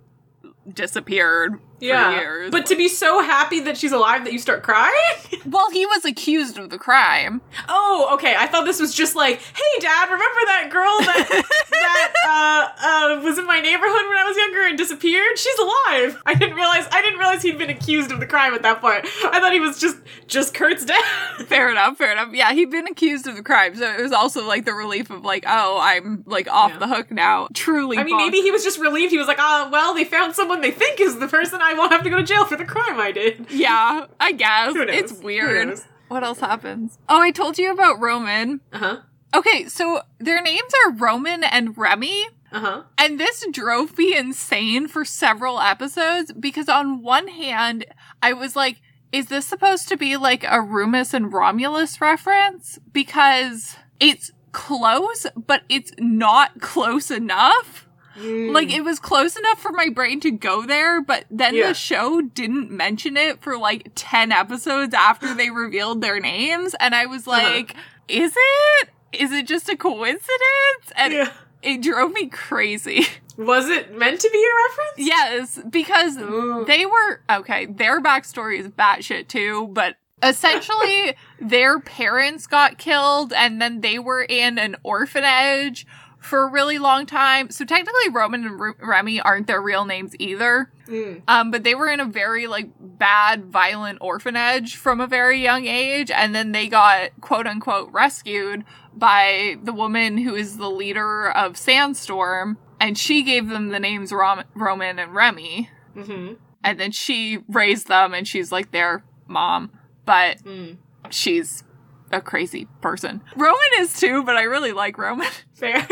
[0.73, 2.51] disappeared for years.
[2.51, 4.93] But to be so happy that she's alive that you start crying?
[5.45, 7.41] well, he was accused of the crime.
[7.67, 8.35] Oh, okay.
[8.37, 11.27] I thought this was just like, hey, Dad, remember that girl that
[11.71, 15.37] that uh, uh, was in my neighborhood when I was younger and disappeared?
[15.37, 16.21] She's alive.
[16.25, 16.87] I didn't realize.
[16.91, 19.05] I didn't realize he'd been accused of the crime at that point.
[19.23, 21.03] I thought he was just just Kurt's dad.
[21.47, 22.29] Fair enough, fair enough.
[22.33, 25.23] Yeah, he'd been accused of the crime, so it was also like the relief of
[25.23, 26.79] like, oh, I'm like off Yeah.
[26.79, 27.47] the hook now.
[27.53, 29.11] Truly, I mean, bon- maybe he was just relieved.
[29.11, 31.59] He was like, ah, well, they found someone they think is the person.
[31.61, 33.47] I won't have to go to jail for the crime I did.
[33.51, 34.95] Yeah, I guess Who knows?
[34.95, 35.67] it's Who weird.
[35.69, 35.85] knows?
[36.07, 36.97] What else happens?
[37.07, 38.61] Oh, I told you about Roman.
[38.73, 38.97] Uh huh.
[39.35, 42.27] Okay, so their names are Roman and Remy.
[42.51, 42.83] Uh huh.
[42.97, 47.85] And this drove me insane for several episodes because, on one hand,
[48.23, 52.79] I was like, is this supposed to be like a Remus and Romulus reference?
[52.91, 57.87] Because it's close, but it's not close enough.
[58.19, 58.51] Mm.
[58.53, 61.67] Like, it was close enough for my brain to go there, but then Yeah.
[61.69, 66.75] the show didn't mention it for like 10 episodes after they revealed their names.
[66.79, 67.41] And I was Uh-huh.
[67.41, 67.75] like,
[68.07, 68.89] is it?
[69.13, 70.91] Is it just a coincidence?
[70.95, 71.31] And Yeah.
[71.61, 73.05] it drove me crazy.
[73.37, 75.07] Was it meant to be a reference?
[75.07, 76.65] yes, because Ooh.
[76.67, 83.61] they were okay, their backstory is batshit too, but essentially their parents got killed and
[83.61, 85.87] then they were in an orphanage
[86.19, 87.49] for a really long time.
[87.49, 90.71] So technically Roman and Remy aren't their real names either.
[90.87, 91.21] Mm.
[91.27, 95.65] Um, but they were in a very like bad, violent orphanage from a very young
[95.65, 101.29] age, and then they got quote unquote rescued by the woman who is the leader
[101.31, 106.33] of Sandstorm, and she gave them the names Rom- Roman and Remy, Mm-hmm.
[106.63, 109.71] and then she raised them, and she's like their mom,
[110.05, 110.77] but Mm.
[111.09, 111.63] she's
[112.11, 113.21] a crazy person.
[113.35, 115.27] Roman is too, but I really like Roman.
[115.53, 115.85] Fair.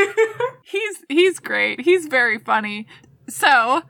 [0.63, 1.81] he's he's great.
[1.81, 2.87] He's very funny.
[3.29, 3.81] So,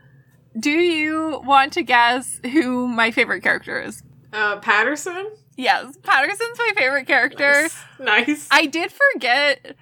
[0.59, 4.03] do you want to guess who my favorite character is?
[4.33, 5.31] uh, Patterson.
[5.55, 7.63] Yes, Patterson's my favorite character.
[7.63, 7.83] Nice.
[7.99, 8.47] nice.
[8.51, 9.75] I did forget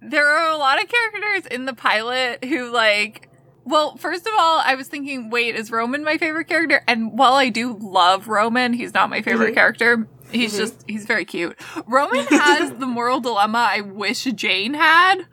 [0.00, 3.28] there are a lot of characters in the pilot who like
[3.64, 6.84] well, first of all, I was thinking, wait, is Roman my favorite character?
[6.86, 9.54] And while I do love Roman, he's not my favorite Mhm.
[9.54, 10.08] character.
[10.32, 10.58] He's Mhm.
[10.58, 11.56] just he's very cute.
[11.86, 15.26] Roman has the moral dilemma I wish Jane had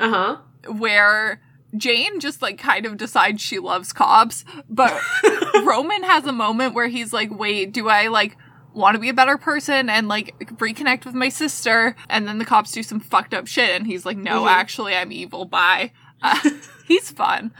[0.00, 0.36] Uh huh.
[0.72, 1.40] where
[1.76, 4.98] Jane just like kind of decides she loves cops, but
[5.64, 8.36] Roman has a moment where he's like, wait, do I like
[8.74, 11.96] want to be a better person and like reconnect with my sister?
[12.08, 14.50] And then the cops do some fucked up shit, and he's like, no, Mhm.
[14.50, 15.46] actually, I'm evil.
[15.46, 15.92] Bye.
[16.22, 16.38] Uh,
[16.86, 17.52] he's fun.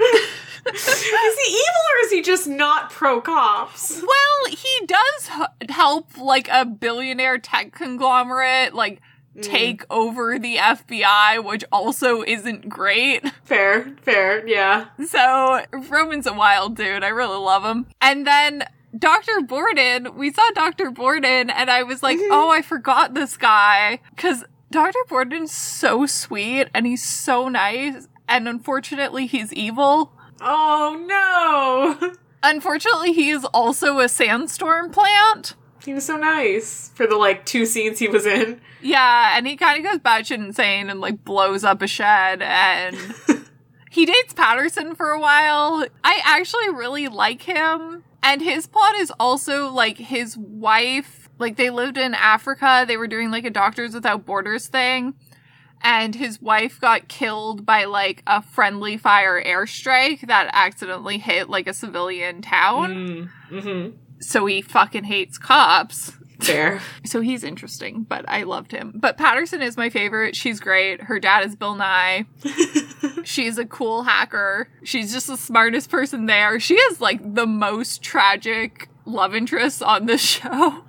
[0.00, 4.00] Is he evil or is he just not pro cops?
[4.02, 5.30] Well, he does
[5.62, 9.00] h- help like a billionaire tech conglomerate like
[9.40, 13.22] take over the FBI, which also isn't great.
[13.44, 14.86] Fair, fair, yeah.
[15.06, 17.04] So Roman's a wild dude.
[17.04, 17.86] I really love him.
[18.00, 18.64] And then
[18.98, 19.40] Dr.
[19.42, 20.90] Borden, we saw Dr.
[20.90, 22.28] Borden and I was like, Mhm.
[22.30, 24.00] oh, I forgot this guy.
[24.16, 24.98] Cause Dr.
[25.08, 28.08] Borden's so sweet and he's so nice.
[28.28, 30.12] And unfortunately, he's evil.
[30.40, 32.12] Oh no!
[32.42, 35.54] Unfortunately, he is also a sandstorm plant.
[35.84, 38.60] He was so nice for the like two scenes he was in.
[38.80, 42.96] Yeah, and he kind of goes batshit insane and like blows up a shed and
[43.90, 45.86] he dates Patterson for a while.
[46.04, 48.04] I actually really like him.
[48.22, 52.84] And his plot is also like his wife, like they lived in Africa.
[52.86, 55.14] They were doing like a Doctors Without Borders thing.
[55.80, 61.68] And his wife got killed by like a friendly fire airstrike that accidentally hit like
[61.68, 63.30] a civilian town.
[63.50, 66.12] Mm, hmm So he fucking hates cops.
[66.40, 66.80] Fair.
[67.04, 68.92] So he's interesting, but I loved him.
[68.94, 70.36] But Patterson is my favorite.
[70.36, 71.02] She's great.
[71.04, 72.26] Her dad is Bill Nye.
[73.24, 74.68] She's a cool hacker.
[74.84, 76.60] She's just the smartest person there.
[76.60, 80.82] She is like the most tragic love interest on this show.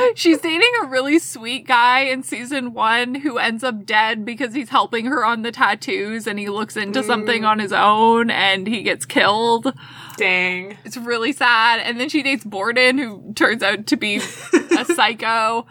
[0.14, 4.68] She's dating a really sweet guy in season one who ends up dead because he's
[4.68, 8.82] helping her on the tattoos and he looks into something on his own and he
[8.82, 9.72] gets killed.
[10.16, 10.76] Dang.
[10.84, 11.80] It's really sad.
[11.80, 14.16] And then she dates Borden, who turns out to be
[14.78, 15.66] a psycho.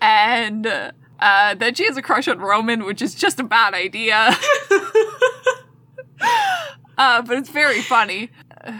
[0.00, 0.66] And
[1.20, 4.16] uh, then she has a crush on Roman, which is just a bad idea.
[6.98, 8.30] uh, but it's very funny.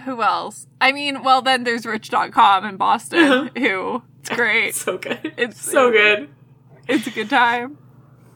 [0.04, 0.66] Who else?
[0.80, 4.74] I mean, well, then there's Rich Dotcom in Boston, who it's great.
[4.74, 5.34] So good.
[5.36, 6.28] It's so good.
[6.88, 7.78] It's a good time.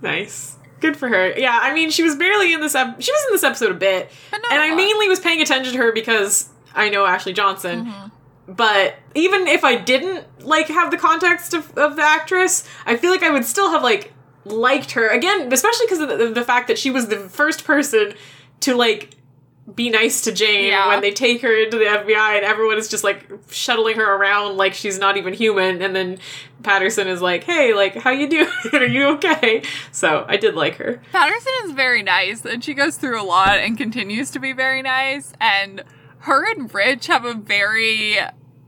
[0.01, 0.57] Nice.
[0.81, 1.37] Good for her.
[1.37, 2.75] Yeah, I mean, she was barely in this.
[2.75, 5.79] Ep- she was in this episode a bit, and I mainly was paying attention to
[5.79, 7.87] her because I know Ashley Johnson.
[7.87, 8.53] Mm-hmm.
[8.53, 13.11] But even if I didn't like have the context of, of the actress, I feel
[13.11, 14.13] like I would still have like
[14.45, 18.15] liked her again, especially because of the, the fact that she was the first person
[18.61, 19.11] to like
[19.75, 20.89] be nice to Jane Yeah.
[20.89, 24.57] when they take her into the FBI and everyone is just like shuttling her around
[24.57, 26.19] like she's not even human and then
[26.63, 28.49] Patterson is like, "Hey, like how you doing?
[28.73, 29.63] Are you okay?"
[29.93, 31.01] So, I did like her.
[31.13, 34.83] Patterson is very nice, and she goes through a lot and continues to be very
[34.83, 35.33] nice.
[35.41, 35.85] And
[36.21, 38.17] her and Rich have a very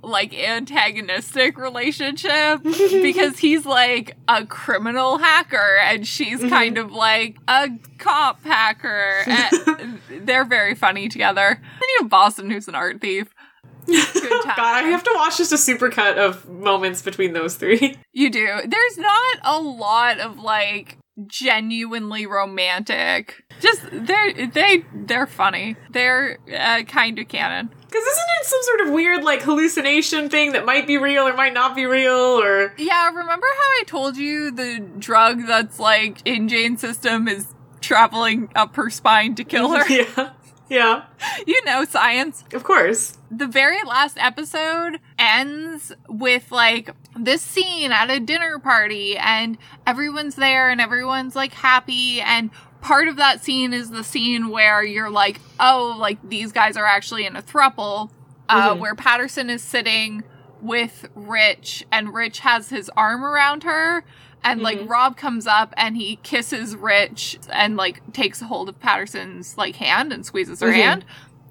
[0.02, 7.68] like antagonistic relationship because he's like a criminal hacker and she's kind of like a
[7.98, 9.24] cop hacker.
[9.80, 11.58] And they're very funny together.
[11.58, 13.34] Then you have Boston, who's an art thief.
[13.86, 17.96] God, I have to watch just a supercut of moments between those three.
[18.12, 18.46] You do.
[18.66, 23.42] There's not a lot of like genuinely romantic.
[23.60, 25.76] Just they're they they're funny.
[25.90, 27.70] They're uh, kind of canon.
[27.90, 31.34] Because isn't it some sort of weird, like, hallucination thing that might be real or
[31.34, 32.72] might not be real, or.
[32.78, 37.48] Yeah, remember how I told you the drug that's like in Jane's system is
[37.80, 39.84] traveling up her spine to kill her?
[39.88, 40.30] Yeah.
[40.68, 41.06] Yeah.
[41.48, 42.44] you know science.
[42.52, 43.18] Of course.
[43.28, 50.36] the very last episode ends with like this scene at a dinner party and everyone's
[50.36, 55.10] there and everyone's like happy and part of that scene is the scene where you're
[55.10, 58.10] like oh like these guys are actually in a thruple
[58.48, 58.78] uh, Mhm.
[58.78, 60.22] where patterson is sitting
[60.60, 64.04] with rich and rich has his arm around her
[64.42, 64.88] and like Mhm.
[64.88, 69.76] rob comes up and he kisses rich and like takes a hold of patterson's like
[69.76, 70.74] hand and squeezes her Mhm.
[70.74, 71.04] hand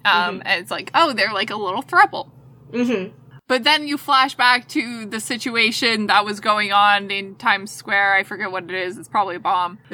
[0.06, 0.42] um, Mhm.
[0.46, 2.30] and it's like, oh, they're like a little throuple.
[2.72, 3.12] Mm
[3.48, 8.14] But then you flash back to the situation that was going on in Times Square.
[8.14, 8.98] I forget what it is.
[8.98, 9.80] It's probably a bomb.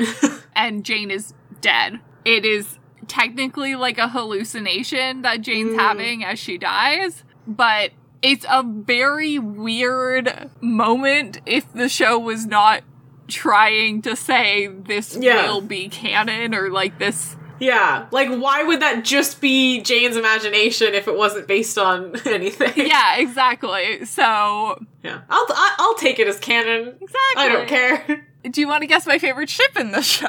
[0.55, 1.99] And Jane is dead.
[2.23, 5.79] It is technically like a hallucination that Jane's Mm.
[5.79, 7.91] having as she dies, but
[8.21, 12.81] it's a very weird moment if the show was not
[13.27, 15.47] trying to say this Yeah.
[15.47, 18.07] will be canon or like this yeah.
[18.11, 22.73] Like, why would that just be Jane's imagination if it wasn't based on anything?
[22.87, 25.21] yeah exactly so Yeah.
[25.29, 26.89] I'll, I- I'll take it as canon.
[27.01, 28.27] exactly I don't care.
[28.49, 30.27] Do you want to guess my favorite ship in the show?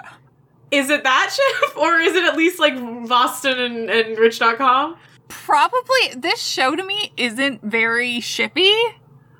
[0.70, 1.76] Is it that ship?
[1.76, 2.74] Or is it at least like
[3.08, 4.96] Boston and, and Rich Dotcom?
[5.28, 8.72] Probably this show to me isn't very shippy,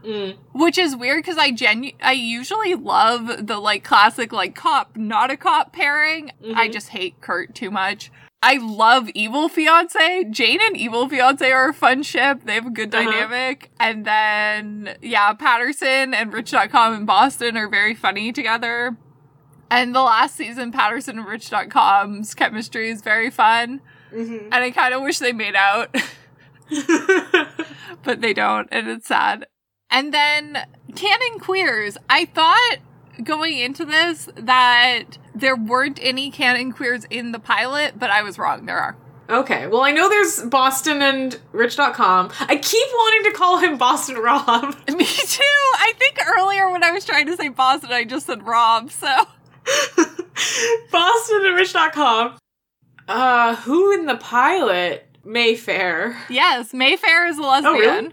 [0.07, 0.37] Mm.
[0.53, 5.31] which is weird because I genu- I usually love the like classic like cop not
[5.33, 6.31] a cop pairing.
[6.55, 6.73] I Mhm.
[6.73, 8.13] just hate Kurt too much.
[8.43, 10.25] I love Evil Fiance.
[10.31, 12.43] Jane and Evil Fiance are a fun ship.
[12.45, 13.05] They have a good Uh-huh.
[13.11, 13.71] dynamic.
[13.81, 18.97] And then, yeah, Patterson and Rich Dotcom in Boston are very funny together.
[19.71, 23.81] And the last season, Patterson and Rich Dotcom's chemistry is very fun.
[24.15, 24.53] Mm-hmm.
[24.53, 25.93] And I kind of wish they made out,
[28.05, 29.47] but they don't, and it's sad.
[29.91, 31.97] And then canon queers.
[32.11, 32.77] I thought
[33.23, 38.39] going into this that there weren't any canon queers in the pilot, but I was
[38.39, 38.67] wrong.
[38.67, 38.97] There are.
[39.31, 39.67] okay.
[39.67, 42.33] Well, I know there's Boston and Rich Dotcom.
[42.41, 44.75] I keep wanting to call him Boston Rob.
[44.89, 45.43] Me too.
[45.79, 48.91] I think earlier when I was trying to say Boston, I just said Rob.
[48.91, 49.07] So
[50.93, 52.37] Boston and Rich Dotcom.
[53.09, 55.05] Uh, who in the pilot?
[55.25, 56.17] Mayfair.
[56.29, 57.75] yes, Mayfair is a lesbian.
[57.75, 58.13] Oh, really?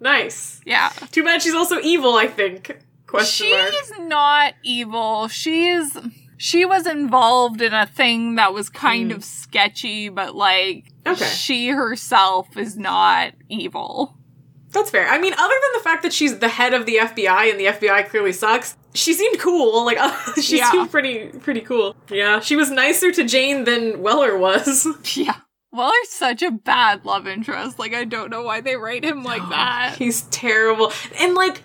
[0.00, 0.60] Nice.
[0.64, 0.90] Yeah.
[1.10, 2.78] Too bad she's also evil, I think.
[3.06, 3.72] Question mark.
[3.72, 5.28] She's not evil.
[5.28, 5.96] She's
[6.36, 9.16] she was involved in a thing that was kind Hmm.
[9.16, 11.24] of sketchy, but like Okay.
[11.24, 14.14] she herself is not evil.
[14.70, 15.08] That's fair.
[15.08, 17.64] I mean, other than the fact that she's the head of the FBI and the
[17.66, 19.84] FBI clearly sucks, she seemed cool.
[19.86, 19.98] Like,
[20.42, 20.70] she Yeah.
[20.70, 21.96] seemed pretty pretty cool.
[22.10, 24.86] Yeah, she was nicer to Jane than Weller was.
[25.16, 25.34] Yeah.
[25.70, 27.78] Weller's such a bad love interest.
[27.78, 29.96] Like I don't know why they write him like that.
[29.98, 30.92] He's terrible.
[31.18, 31.62] And like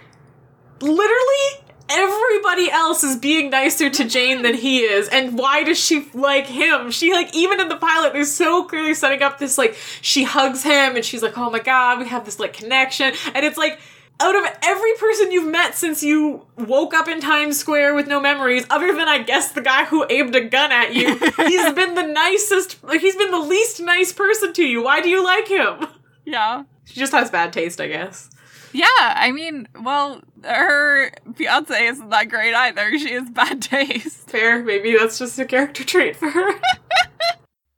[0.82, 5.08] literally everybody else is being nicer to Jane than he is.
[5.10, 6.92] And why does she like him?
[6.92, 10.64] She like even in the pilot, they're so clearly setting up this like she hugs
[10.64, 13.14] him and she's like, oh my god, we have this like connection.
[13.34, 13.80] And it's like
[14.20, 18.22] out of every person you've met since you woke up in Times Square with no
[18.22, 21.96] memories, other than I guess the guy who aimed a gun at you, he's been
[21.96, 24.84] the nicest, like he's been the least nice person to you.
[24.84, 25.88] Why do you like him?
[26.26, 26.64] Yeah.
[26.86, 28.30] She just has bad taste, I guess.
[28.72, 32.98] Yeah, I mean, well, her fiance isn't that great either.
[32.98, 34.30] She has bad taste.
[34.30, 36.52] Fair, maybe that's just a character trait for her.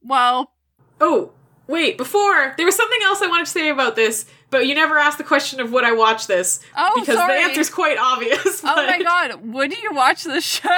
[0.07, 0.51] Well,
[1.01, 1.31] oh,
[1.67, 4.97] wait, before, there was something else I wanted to say about this, but you never
[4.97, 6.59] asked the question of would I watch this.
[6.75, 7.35] Oh, because sorry.
[7.35, 8.61] the answer's quite obvious.
[8.63, 10.69] oh my god, would you watch this show?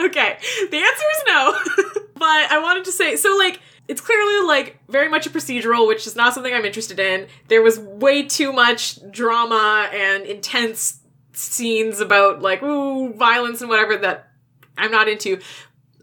[0.00, 0.38] Okay,
[0.70, 1.58] the answer is no.
[2.14, 3.58] but I wanted to say so like
[3.88, 7.26] it's clearly like very much a procedural, which is not something I'm interested in.
[7.48, 11.00] There was way too much drama and intense
[11.32, 14.28] scenes about like ooh violence and whatever that
[14.76, 15.40] I'm not into.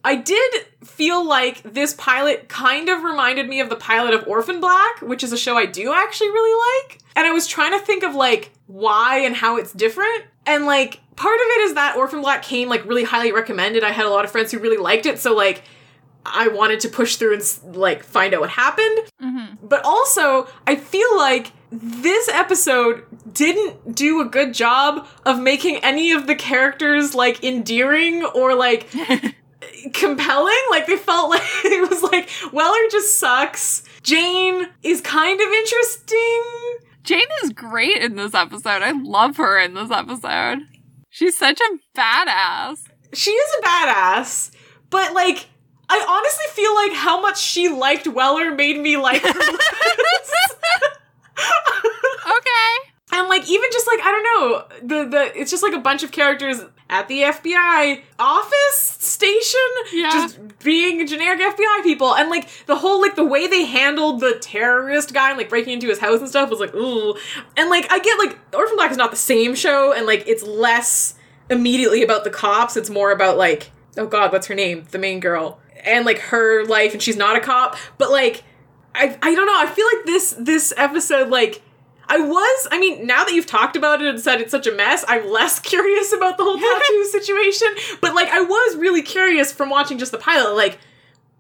[0.04, 4.60] I did feel like this pilot kind of reminded me of the pilot of Orphan
[4.62, 7.00] Black, which is a show I do actually really like.
[7.16, 10.26] And I was trying to think of like why and how it's different.
[10.46, 13.84] And like part of it is that Orphan Black came like really highly recommended.
[13.84, 15.64] I had a lot of friends who really liked it, so like
[16.26, 19.00] I wanted to push through and like find out what happened.
[19.22, 19.68] Mm-hmm.
[19.68, 26.12] But also, I feel like this episode didn't do a good job of making any
[26.12, 28.88] of the characters like endearing or like
[29.94, 30.54] compelling.
[30.70, 33.84] Like they felt like it was like Weller just sucks.
[34.04, 36.44] Jane is kind of interesting.
[37.04, 38.82] Jane is great in this episode.
[38.82, 40.60] I love her in this episode.
[41.10, 42.84] She's such a badass.
[43.14, 44.52] She is a badass,
[44.90, 45.48] but like
[45.88, 49.34] I honestly feel like how much she liked Weller made me like her.
[52.26, 52.92] Okay.
[53.12, 56.04] And like even just like I don't know the the it's just like a bunch
[56.04, 59.60] of characters at the FBI office station
[59.92, 60.10] Yeah.
[60.12, 62.14] just being generic FBI people.
[62.16, 65.74] And like the whole like the way they handled the terrorist guy and like breaking
[65.74, 67.16] into his house and stuff was like ooh.
[67.58, 70.44] And like I get like Orphan Black is not the same show and like it's
[70.44, 71.16] less
[71.50, 72.78] immediately about the cops.
[72.78, 74.86] It's more about like oh god what's her name?
[74.92, 75.60] The main girl.
[75.84, 77.78] And like her life and she's not a cop.
[77.98, 78.44] But like
[78.94, 79.58] I I don't know.
[79.60, 81.62] I feel like this this episode like
[82.08, 84.72] I was, I mean, now that you've talked about it and said it's such a
[84.72, 87.68] mess, I'm less curious about the whole tattoo situation.
[88.02, 90.80] But like, I was really curious from watching just the pilot, like,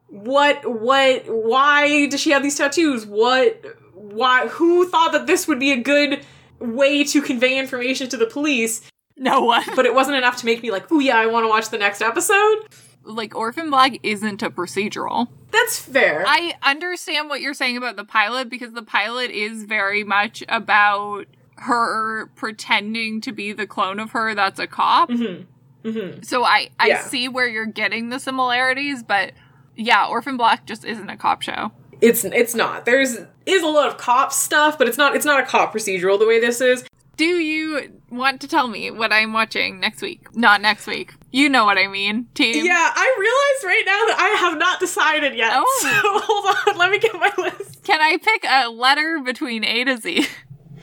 [0.07, 3.05] what, what, why does she have these tattoos?
[3.05, 3.63] What,
[3.93, 6.23] why, who thought that this would be a good
[6.59, 8.89] way to convey information to the police?
[9.17, 9.63] No one.
[9.75, 11.77] But it wasn't enough to make me like, oh yeah, I want to watch the
[11.77, 12.67] next episode.
[13.05, 15.27] Like, Orphan Black isn't a procedural.
[15.51, 16.23] That's fair.
[16.27, 21.25] I understand what you're saying about the pilot because the pilot is very much about
[21.57, 25.09] her pretending to be the clone of her that's a cop.
[25.09, 25.43] mm-hmm.
[25.87, 26.23] Mm-hmm.
[26.23, 27.01] So I I Yeah.
[27.03, 29.33] see where you're getting the similarities, but
[29.75, 31.71] yeah, Orphan Black just isn't a cop show.
[32.01, 32.85] It's it's not.
[32.85, 36.17] There's is a lot of cop stuff, but it's not it's not a cop procedural
[36.19, 36.83] the way this is.
[37.17, 40.35] Do you want to tell me what I'm watching next week?
[40.35, 41.13] Not next week.
[41.31, 42.65] You know what I mean, team.
[42.65, 45.51] Yeah, I realize right now that I have not decided yet.
[45.53, 45.65] Oh.
[45.85, 47.83] So hold on, let me get my list.
[47.83, 50.27] Can I pick a letter between A to Z?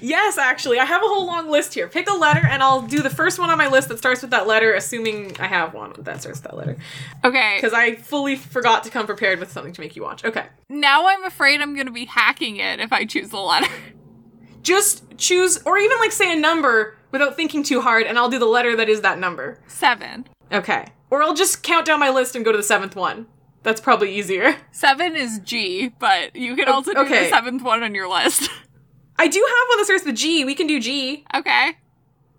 [0.01, 1.87] Yes, actually, I have a whole long list here.
[1.87, 4.33] Pick a letter, and I'll do the first one on my list that starts with
[4.33, 6.77] that letter, assuming I have one that starts with that letter.
[7.25, 7.57] Okay.
[7.57, 10.25] Because I fully forgot to come prepared with something to make you watch.
[10.25, 10.47] Okay.
[10.69, 13.73] Now I'm afraid I'm going to be hacking it if I choose the letter.
[14.63, 18.39] Just choose, or even like say a number without thinking too hard, and I'll do
[18.39, 19.59] the letter that is that number.
[19.67, 20.27] Seven.
[20.51, 20.87] Okay.
[21.11, 23.27] Or I'll just count down my list and go to the seventh one.
[23.63, 24.57] That's probably easier.
[24.73, 28.51] Seven is G, but you can also do the seventh one on your list.
[29.19, 30.45] I do have one that starts with G.
[30.45, 31.25] We can do G.
[31.35, 31.77] okay.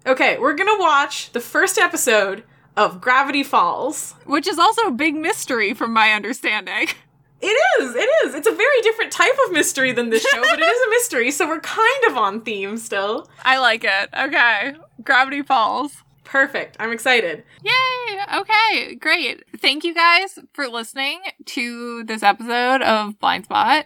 [0.06, 2.44] Okay, we're gonna watch the first episode
[2.76, 4.16] of Gravity Falls.
[4.26, 6.88] Which is also a big mystery from my understanding.
[7.46, 8.36] It is, it is.
[8.36, 11.30] It's a very different type of mystery than this show, but it is a mystery,
[11.30, 13.30] so we're kind of on theme still.
[13.44, 14.10] I like it.
[14.18, 14.76] Okay.
[15.04, 16.04] Gravity Falls.
[16.24, 16.78] Perfect.
[16.80, 17.44] I'm excited.
[17.62, 18.20] Yay!
[18.38, 19.44] Okay, great.
[19.58, 23.84] Thank you guys for listening to this episode of Blindspot.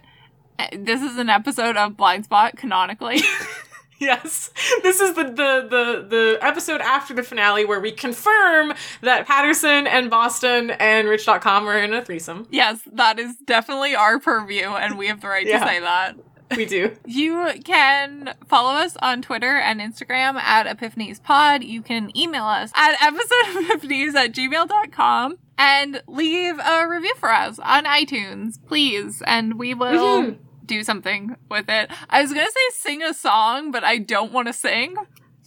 [0.72, 3.22] This is an episode of Blindspot canonically.
[4.00, 4.52] Yes.
[4.84, 9.88] This is the, the the the episode after the finale where we confirm that Patterson
[9.88, 12.48] and Boston and Rich Dotcom are in a threesome.
[12.52, 15.60] yes, that is definitely our purview, and we have the right Yeah.
[15.60, 16.16] to say that.
[16.56, 16.96] We do.
[17.06, 21.64] You can follow us on Twitter and Instagram at Epiphanies Pod.
[21.64, 27.86] You can email us at episodeepiphanies at gmail.com and leave a review for us on
[27.86, 29.22] iTunes, please.
[29.26, 30.38] And we will Mhm.
[30.68, 31.90] Do something with it.
[32.10, 34.96] I was going to say sing a song, but I don't want to sing.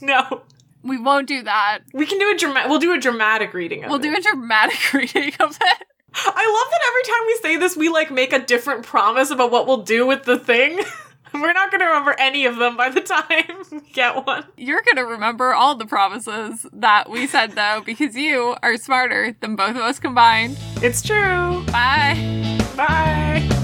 [0.01, 0.43] No.
[0.83, 1.81] We won't do that.
[1.93, 2.71] We can do a dramatic.
[2.71, 3.91] We'll do a dramatic reading of it.
[3.91, 5.87] We'll do a dramatic reading of it.
[6.13, 9.51] I love that every time we say this, we like make a different promise about
[9.53, 10.81] what we'll do with the thing.
[11.35, 14.45] We're not going to remember any of them by the time we get one.
[14.57, 19.55] You're gonna remember all the promises that we said though, because you are smarter than
[19.55, 20.59] both of us combined.
[20.83, 21.65] It's true.
[21.67, 22.59] Bye.
[22.77, 23.60] Bye.